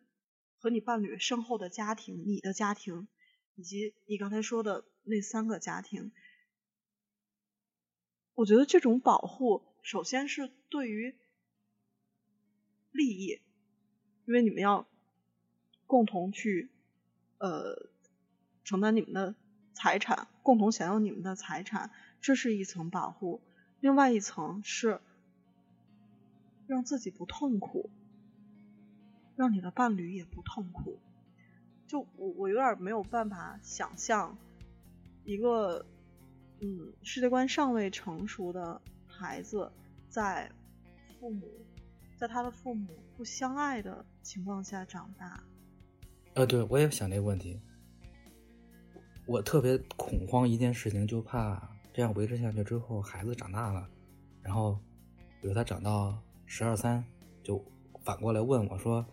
[0.62, 3.08] 和你伴侣身后的家庭，你的家庭，
[3.54, 6.12] 以及你刚才说的那三个家庭，
[8.34, 11.16] 我觉得这种保护，首先是对于
[12.90, 13.40] 利益，
[14.26, 14.86] 因为你们要
[15.86, 16.70] 共同去
[17.38, 17.88] 呃
[18.62, 19.34] 承担你们的
[19.72, 23.40] 财产，共同享有你们的财产，这是一层保护；
[23.80, 25.00] 另外一层是
[26.66, 27.90] 让自己不痛苦。
[29.36, 30.98] 让你的伴侣也不痛苦，
[31.86, 34.36] 就我我有点没有办法想象
[35.24, 35.86] 一个
[36.60, 39.72] 嗯世界观尚未成熟的孩子
[40.10, 40.52] 在
[41.18, 41.48] 父母
[42.18, 45.42] 在他的父母不相爱的情况下长大。
[46.34, 47.58] 呃，对，我也想这个问题。
[49.24, 53.88] 我特别恐慌一件事情，就怕这样维持下去之后，孩子长大了，
[54.42, 54.78] 然后
[55.40, 57.04] 比如他长到十二三，
[57.42, 57.64] 就
[58.02, 59.04] 反过来问我说。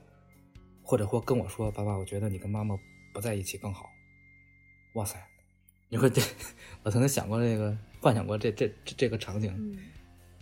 [0.89, 2.73] 或者或跟我说，爸爸，我觉得你跟妈妈
[3.13, 3.89] 不在一起更好。
[4.93, 5.21] 哇塞，
[5.89, 6.21] 你说这，
[6.81, 9.77] 我曾经想过这个，幻想过这这这这个场景，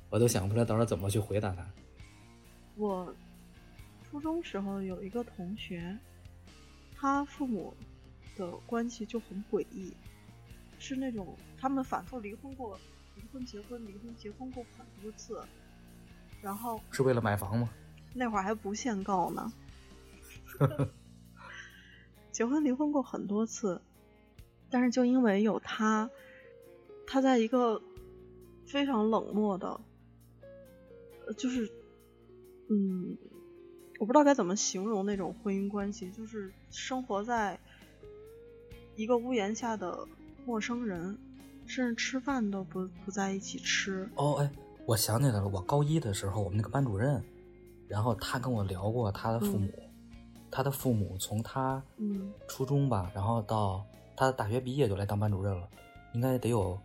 [0.08, 1.68] 我都想不出来到时候怎么去回答他。
[2.76, 3.12] 我
[4.04, 5.98] 初中时候有一个同学，
[6.96, 7.76] 他父母
[8.38, 9.96] 的关系就很诡异，
[10.78, 11.36] 是那种
[11.66, 12.78] 他们反复离婚过，
[13.16, 15.42] 离婚结婚离婚结婚过很多次，
[16.40, 17.68] 然后是为了买房吗？
[18.14, 19.52] 那会儿还不限购呢。
[22.32, 23.82] 结婚离婚过很多次，
[24.70, 26.08] 但是就因为有他，
[27.08, 27.82] 他在一个
[28.68, 29.82] 非常冷漠的，
[31.36, 31.68] 就是，
[32.70, 33.18] 嗯，
[34.00, 37.60] 我不知道该怎么形容那种婚姻关系，就是生活在
[38.96, 40.08] 一个屋檐下的
[40.46, 41.18] 陌生人，
[41.68, 44.10] 甚至吃饭都不不在一起吃。
[44.16, 44.52] 哦，哎，
[44.86, 47.24] 我想起来了，我高一的时候，我们那个班主任，
[47.88, 49.72] 然后他跟我聊过他的父母。
[50.52, 51.84] 他的父母从他
[52.48, 55.68] 初中吧，然后到他大学毕业就来当班主任了，
[56.14, 56.80] 应该得有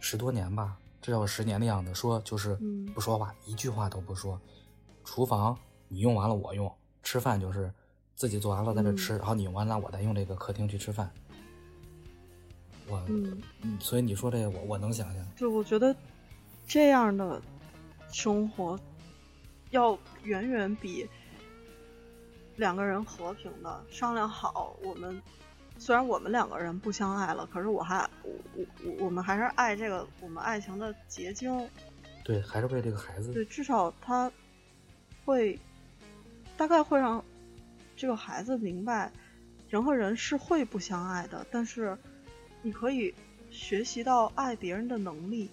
[0.00, 1.94] 十多年吧，至少十年的样子。
[1.94, 2.58] 说就是
[2.92, 4.40] 不说话，一句话都不说。
[5.04, 6.72] 厨房你用完了我用，
[7.04, 7.72] 吃饭就是
[8.16, 11.08] 自己做完了在这吃，然后你用完了我再用这个客厅去吃饭。
[12.92, 13.42] 我嗯，
[13.80, 15.26] 所以你说这个我我能想象。
[15.34, 15.96] 就我觉得
[16.66, 17.40] 这样的
[18.12, 18.78] 生活
[19.70, 21.08] 要远远比。
[22.56, 25.20] 两个人和平的商量好，我们
[25.78, 31.68] 虽然我们两个人不相爱了，可是我还我我我我们还是爱这个我们爱情的结晶。
[32.22, 33.32] 对，还是为这个孩子。
[33.32, 34.30] 对，至少他
[35.24, 35.58] 会
[36.58, 37.24] 大概会让
[37.96, 39.10] 这个孩子明白，
[39.70, 41.96] 人和人是会不相爱的，但是
[42.62, 43.14] 你可以
[43.50, 45.50] 学习到爱别人的能力。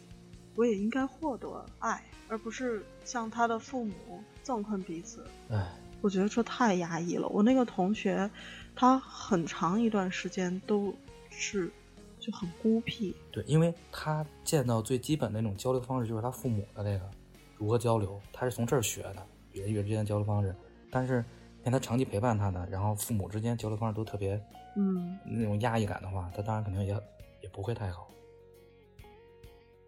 [0.56, 5.26] 我也应该获得爱，而不是像他的父母憎恨彼此。
[5.50, 5.74] 哎。
[6.02, 7.28] 我觉得这太压抑了。
[7.28, 8.32] 我那个同学，
[8.74, 10.96] 他很长一段时间都
[11.30, 11.70] 是
[12.18, 13.14] 就很孤僻。
[13.34, 17.02] 对，因为他见到最基本的那种交流方式就是他父母的那个
[17.58, 20.56] 如何交流，他是从这儿学的人与人之间的交流方式。
[20.90, 21.24] 但是，
[21.70, 24.44] 让他长期陪伴他的，然后父母之间交流方式都特别，
[24.76, 26.92] 嗯，那种压抑感的话，他当然肯定也
[27.42, 28.10] 也不会太好。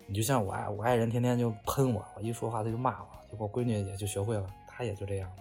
[0.05, 5.31] 你就像我爱我爱人，天天就喷我，我一说话他就骂我，结果闺女也就学会了，她也就这样。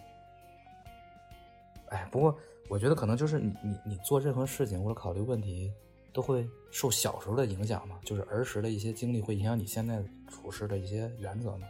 [1.90, 2.35] 哎，不过
[2.70, 5.70] 我觉得可能就是你你你做任何事情或者考虑问题，
[6.11, 11.66] 都会受小时候的影响嘛，就是儿时的一些经历会影响你现在处事的一些原则嘛。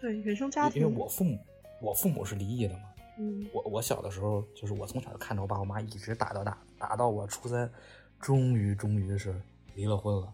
[0.00, 0.82] 对，原生家庭。
[0.82, 1.38] 因为我父母，
[1.80, 2.80] 我父母是离异的嘛。
[3.18, 3.48] 嗯。
[3.52, 7.70] 我我小的时候，就是我从小就看着我爸我妈一直打到大，打到我初三，
[8.18, 9.40] 终于终于是
[9.74, 10.32] 离了婚了。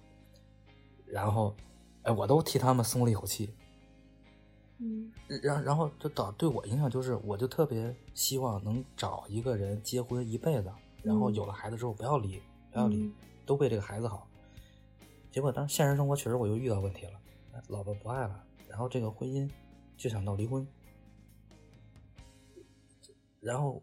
[1.06, 1.54] 然后，
[2.02, 3.54] 哎，我都替他们松了一口气。
[4.78, 12.42] 嗯，然然后就导对我影响就是，我就特别希望能找一个人结婚一辈子，然后有了孩子之后不要离，
[12.72, 13.12] 不要离，
[13.46, 14.26] 都为这个孩子好。
[15.30, 17.12] 结果当现实生活确实我又遇到问题了，
[17.68, 19.48] 老婆不爱了，然后这个婚姻
[19.96, 20.66] 就想闹离婚，
[23.44, 23.80] 然后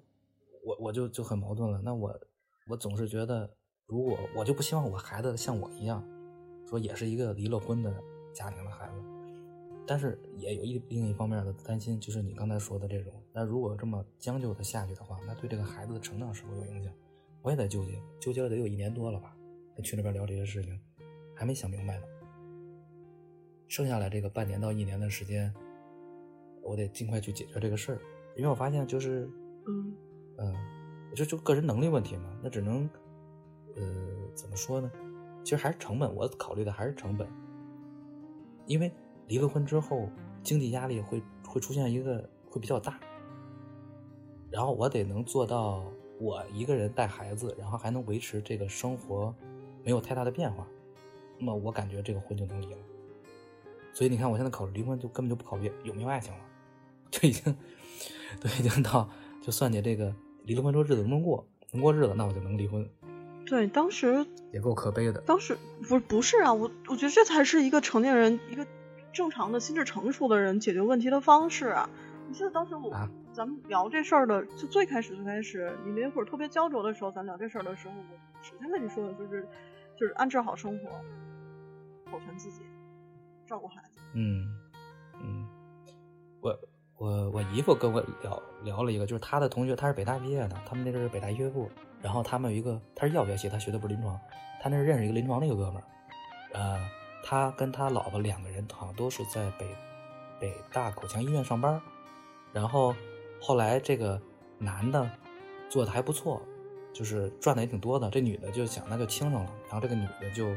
[0.64, 1.80] 我我就就很矛盾了。
[1.84, 2.20] 那我
[2.68, 3.50] 我总是觉得，
[3.86, 6.04] 如果我就不希望我孩子像我一样，
[6.68, 7.94] 说也是一个离了婚的
[8.34, 8.96] 家庭的孩子。
[9.86, 13.14] 但是也有一另一方面的担心，就是你刚才说的这种。
[13.34, 16.94] 那如果这么将就的下去的话，那对这个孩子的成长是否有影响？
[17.42, 19.36] 我也在纠结，纠结了得有一年多了吧。
[19.76, 20.80] 跟群里边聊这些事情，
[21.36, 22.06] 还没想明白呢。
[23.68, 25.54] 剩下来这个半年到一年的时间，
[26.62, 28.02] 我得尽快去解决这个事儿，
[28.36, 29.30] 因为我发现就是，
[29.68, 29.96] 嗯
[30.38, 30.56] 嗯，
[31.16, 32.90] 就就个人能力问题嘛，那只能，
[33.76, 33.84] 呃，
[34.36, 34.92] 怎么说呢？
[35.44, 37.28] 其实还是成本，我考虑的还是成本，
[38.66, 38.92] 因为。
[39.28, 40.10] 离了婚之后，
[40.44, 43.00] 经济压力会会出现一个会比较大，
[44.50, 45.86] 然后我得能做到
[46.20, 49.34] 我一个人带孩子，然后还能维持这个生活
[49.86, 50.68] 没有太大的变化，
[51.38, 52.80] 那么我感觉这个婚就能离了。
[53.94, 56.46] 所以你看，我现在考虑离婚就根本就不考虑有没有爱情了，
[57.10, 57.56] 就已经
[58.42, 59.10] 都已经到
[59.42, 60.16] 就算计这个
[60.46, 62.88] 离了婚之后日子能不能过，能过日子那我就能离婚。
[63.46, 65.20] 对，当时也够可悲的。
[65.22, 65.58] 当时
[65.90, 68.66] 不不是啊，我我觉得这才是一个成年人一个。
[69.14, 71.90] 正常的心智成熟的人解决问题的方式啊！
[72.30, 72.90] 你记得当时我
[73.34, 79.46] 咱们聊这事儿的，就最开始最开始，你那会儿特别焦灼的时候，咱聊这事儿的时候，我首先跟你说的就是，
[79.98, 80.90] 就是安置好生活，
[82.10, 82.62] 保全自己，
[83.46, 84.00] 照顾孩子。
[84.14, 84.48] 嗯
[85.22, 85.46] 嗯，
[86.40, 86.58] 我
[87.02, 91.68] 我我姨夫跟我聊聊了一个，就是他的同学，他是北大毕业的，他们那阵是北大医学部，
[92.00, 94.20] 然后他们有一个他是药学系，他学的不是临床，
[94.62, 95.84] 他那是认识一个临床的一个哥们儿，
[96.54, 96.90] 呃。
[97.24, 99.68] 他跟他老婆两个人好像都是在北
[100.40, 101.80] 北大口腔医院上班，
[102.52, 102.96] 然后
[103.40, 104.20] 后来这个
[104.58, 105.08] 男的
[105.70, 106.42] 做的还不错，
[106.92, 108.10] 就是赚的也挺多的。
[108.10, 110.56] 这女的就想那就轻上了，然后这个女的就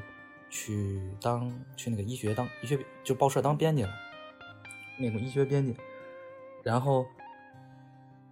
[0.49, 3.91] 去当去那个医学当医学就报社当编辑了，
[4.99, 5.77] 那种医学编辑。
[6.65, 7.07] 然后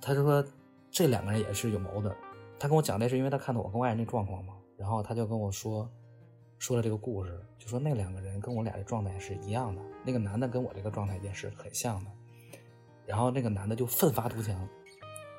[0.01, 0.45] 他就说
[0.91, 2.13] 这两个人也是有矛盾。
[2.59, 5.89] 他跟我讲那是因为他看到我跟我爱人那状况嘛，然后他就跟我说
[6.59, 12.11] 说了这个故事，就说那两个人跟我俩的状态是一样的，那个男的跟我这个状态也是很像的。
[13.05, 14.57] 然后那个男的就奋发图强，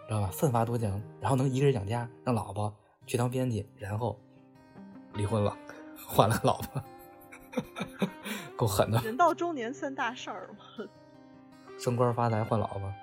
[0.08, 0.28] 知道吧？
[0.28, 2.76] 奋发图强，然后能一个人养家，让老婆
[3.08, 4.20] 去当编辑，然后
[5.14, 5.58] 离婚了，
[6.06, 6.84] 换了老婆，
[8.58, 9.00] 够狠的。
[9.02, 10.86] 人到中年三大事儿嘛，
[11.78, 12.94] 升官发财换老婆。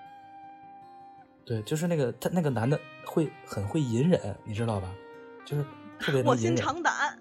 [1.45, 4.93] 对，就是那个他那个男的会很会隐忍，你知道吧？
[5.45, 5.65] 就是
[5.99, 6.57] 特别能隐忍。
[6.57, 7.19] 长胆。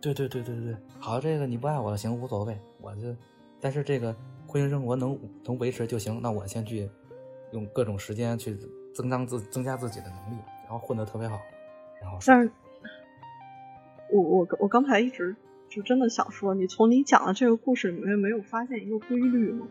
[0.00, 3.14] 对对对对对，好，这个你不爱我了，行，无所谓，我就，
[3.60, 4.14] 但是这个。
[4.50, 6.88] 婚姻生活能能维持就行，那我先去
[7.52, 8.56] 用各种时间去
[8.94, 11.38] 增长自增加自己的能力，然后混得特别好。
[12.00, 12.50] 然后，但是，
[14.10, 15.36] 我我我刚才一直
[15.68, 19.66] 就真的想说，你从你讲的这个故事里面没有发现一个规律吗？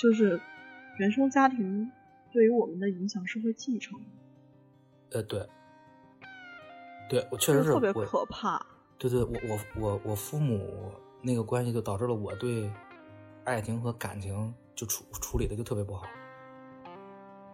[0.00, 0.40] 就是
[0.98, 1.90] 原生家庭
[2.32, 4.00] 对于我们的影响是会继承。
[5.10, 5.46] 呃，对，
[7.10, 8.64] 对我确实是特别可怕。
[8.96, 10.92] 对对，我我我我父母
[11.22, 12.70] 那个关系就导致了我对。
[13.44, 16.06] 爱情和感情就处处理的就特别不好，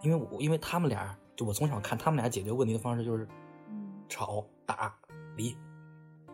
[0.03, 3.24] 因为我因为他们俩，就我从小看他们俩解决问题的方式就是
[4.09, 4.92] 吵打
[5.36, 5.57] 离，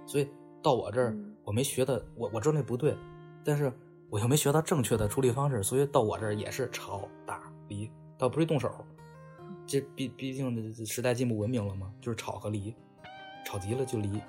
[0.07, 0.27] 所以
[0.63, 2.97] 到我这儿我没学的，我我知道那不对，
[3.45, 3.71] 但是
[4.11, 8.85] 我又没学到正确的处理方式，所以到我这儿也是吵打离，倒不是动手，
[9.67, 12.75] 这毕毕竟时代进步文明了嘛，就是吵和离，
[13.47, 14.21] 吵急了就离，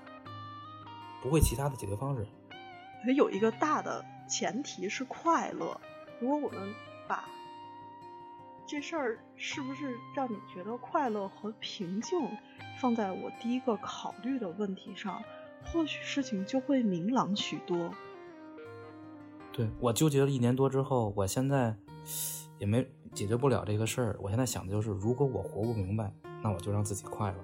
[1.22, 2.26] 不会其他的解决方式。
[3.04, 4.06] 它有一个大的。
[4.32, 5.78] 前提是快乐。
[6.22, 6.74] 如果我们
[7.06, 7.26] 把
[8.66, 12.18] 这事儿是不是让你觉得快乐和平静
[12.80, 15.22] 放在我第一个考虑的问题上，
[15.66, 17.94] 或许事情就会明朗许多。
[19.54, 21.76] 对我纠结了一年多之后，我现在
[22.58, 24.18] 也没解决不了这个事儿。
[24.22, 27.38] 我现在想的就是，如果我活不明白，那我就让自己快乐，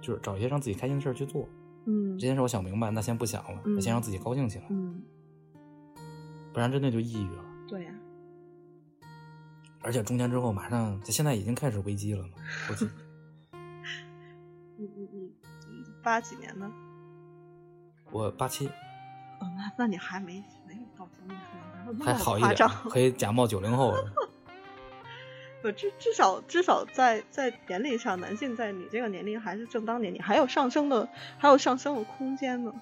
[0.00, 1.46] 就是找一些让自己开心的事儿去做。
[1.84, 4.64] 嗯，这件事我想明白，那先不想了，那先让自己高兴起来。
[4.70, 5.02] 嗯。
[6.52, 7.44] 不然真的就抑郁了。
[7.68, 7.94] 对呀，
[9.82, 12.30] 而且中间之后马上，现在已经开始危机了嘛。
[14.76, 15.32] 你你你
[16.02, 16.70] 八几年的？
[18.10, 18.68] 我八七。
[19.40, 23.94] 哦，那那你还没没有到中年，还好一点，可以假冒九零后。
[25.60, 32.72] 不，至至少至少在在年龄上，男性在你这个年龄还是正当年，你还有上升的，还有上升的空间呢。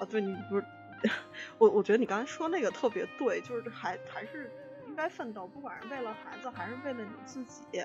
[0.00, 0.64] 哦，对你不是。
[1.56, 4.50] 我我觉得你刚才说那个特别对，就是还还是
[4.86, 7.82] 应该奋斗，不管是为了孩子还是为了你自己，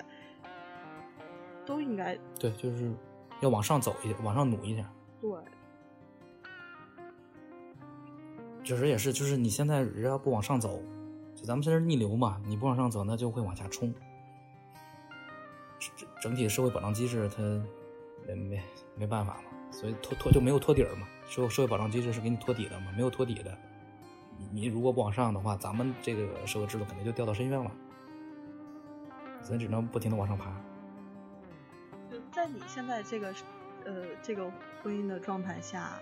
[1.66, 2.92] 都应该对，就是
[3.40, 4.86] 要往上走一点，往上努一点。
[5.22, 5.32] 对，
[8.66, 10.82] 确实也是，就是你现在人要不往上走，
[11.36, 13.94] 就咱们现在逆流嘛，你不往上走，那就会往下冲。
[15.80, 17.44] 整整体社会保障机制它
[18.28, 18.62] 没没
[18.98, 19.52] 没办法嘛。
[19.72, 21.08] 所以托托就没有托底儿嘛？
[21.28, 22.92] 社社会保障机制是给你托底的嘛？
[22.96, 23.56] 没有托底的，
[24.52, 27.72] 你如果不往上的话，咱们这个社会制度肯定就掉到深渊了。
[29.44, 30.60] 所以只能不停的往上爬。
[32.10, 33.28] 就在你现在这个
[33.86, 34.52] 呃这个
[34.82, 36.00] 婚姻的状态下，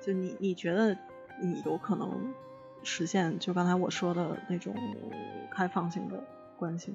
[0.00, 0.96] 就你你觉得
[1.42, 2.32] 你有可能
[2.82, 4.74] 实现就刚才我说的那种
[5.50, 6.22] 开放性的
[6.56, 6.94] 关系？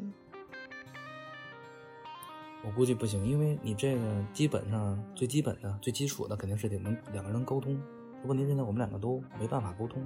[2.64, 7.80] 我估计不行，因为你这个基本上最基本的、最基础的肯定是得能两个人沟通。
[8.26, 10.06] 问题现在我们两个都没办法沟通，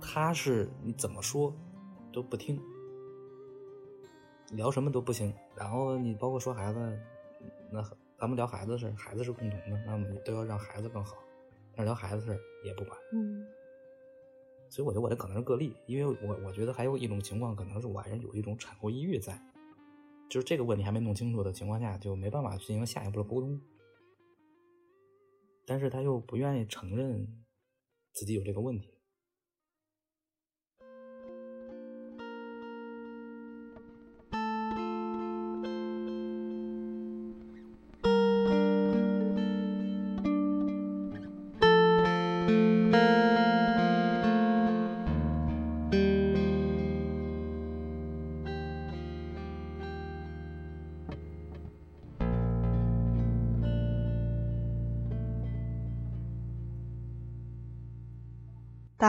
[0.00, 1.54] 他是你怎么说
[2.12, 2.60] 都不听，
[4.52, 5.32] 聊什么都不行。
[5.54, 6.98] 然后你包括说孩子，
[7.70, 7.82] 那
[8.18, 11.16] 咱们聊孩子事孩子是共同的，那我们都要让孩子更好。
[11.76, 12.98] 但是聊孩子事也不管。
[13.12, 13.46] 嗯。
[14.72, 19.38] 所以我觉得我这可能是个例，因为我我觉得还有一种情况，可能是我还是有一种产后抑郁在。
[20.30, 23.60] 就是这个问题还没弄清楚的情况下，就没办法进行下一步的沟通。
[25.66, 27.44] 但是他又不愿意承认
[28.14, 28.91] 自己有这个问题。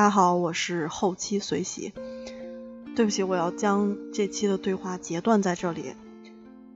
[0.04, 1.94] 大家好，我是后期随喜。
[2.94, 5.96] 对不起，我要将这期的对话截断在这里。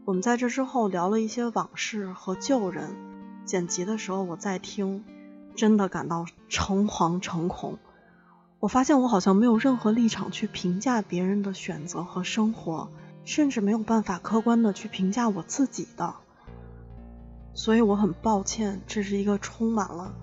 [0.06, 2.96] 我们在这之后聊了一些往事和旧人，
[3.44, 5.04] 剪辑的时候我在听，
[5.58, 7.78] 真的感到诚惶诚恐。
[8.62, 12.90] 我发现我好像没有任何立场去评价别人的选择和生活，
[13.26, 16.16] 甚至没有办法客观的去评价我自己的。
[17.54, 20.14] 所以我很抱歉，这是一个充满了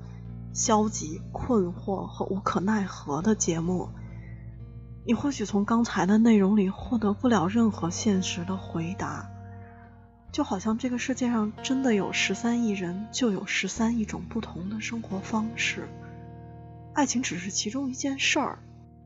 [0.55, 3.91] 消极、困惑和无可奈何的节目。
[5.05, 9.29] 你或许从刚才的内容里获得不了任何现实的回答。
[10.33, 15.89] 就好像这个世界上真的有十三亿人，就有十三亿种不同的生活方式。
[16.93, 18.59] 爱情只是其中一件事儿，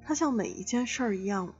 [0.04, 1.52] 它像每一件事儿一样，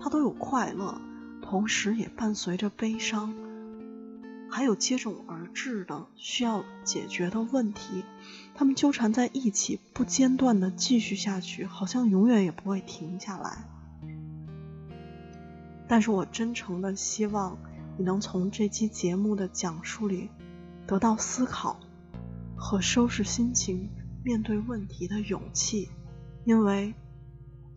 [0.00, 1.00] 它都有快乐，
[1.42, 3.34] 同时也伴随着悲伤，
[4.56, 8.06] 还有接踵而至的需要解决的问题。
[8.54, 13.68] 他们纠缠在一起，不间断的继续下去，好像永远也不会停下来。
[15.86, 17.58] 但是我真诚的希望。
[17.98, 20.30] 你能从这期节目的讲述里
[20.86, 21.78] 得到思考
[22.56, 23.90] 和收拾心情、
[24.24, 25.90] 面对问题的勇气，
[26.46, 26.94] 因为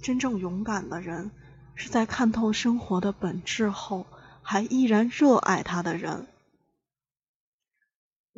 [0.02, 1.30] 真正勇敢的人
[1.76, 4.06] 是在看透生活的本质后
[4.42, 6.28] 还依然热爱他的人。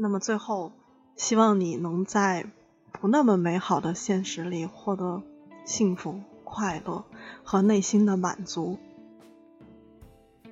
[0.01, 0.71] 那么最后，
[1.15, 2.47] 希望你能在
[2.91, 5.21] 不那么美好的现实里获得
[5.63, 7.05] 幸福、快乐
[7.43, 8.79] 和内心的满足。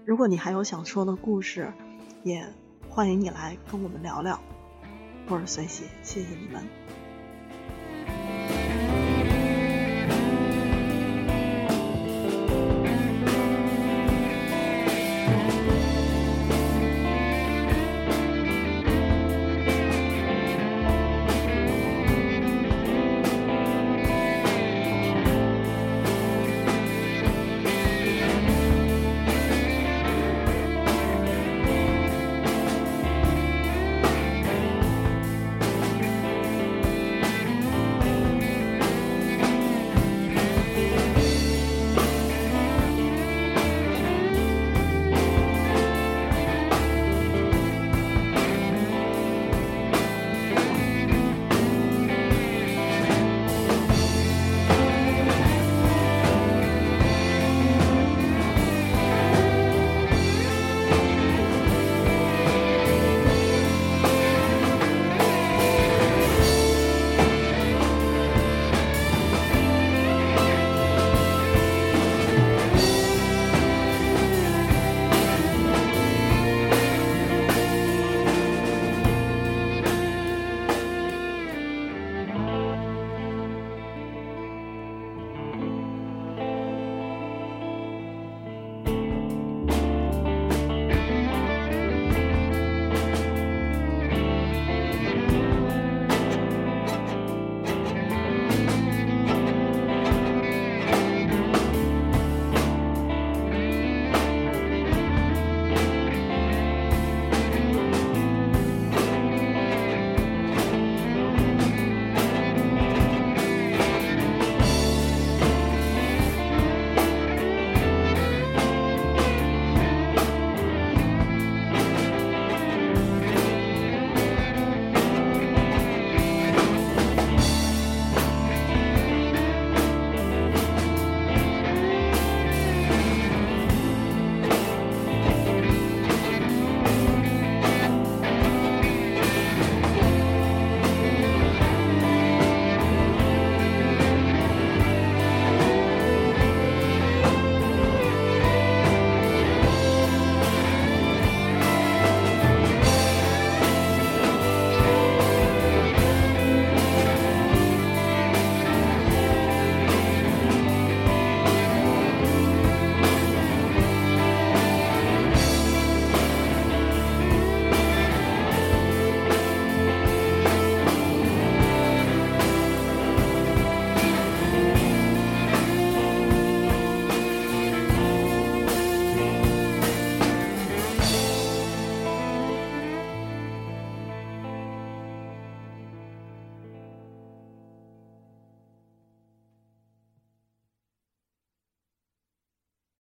[0.06, 1.74] 如果你还有想说的故事，
[2.22, 2.48] 也
[2.88, 4.40] 欢迎你来跟我们聊聊。
[5.28, 6.99] 我是随喜，谢谢你们。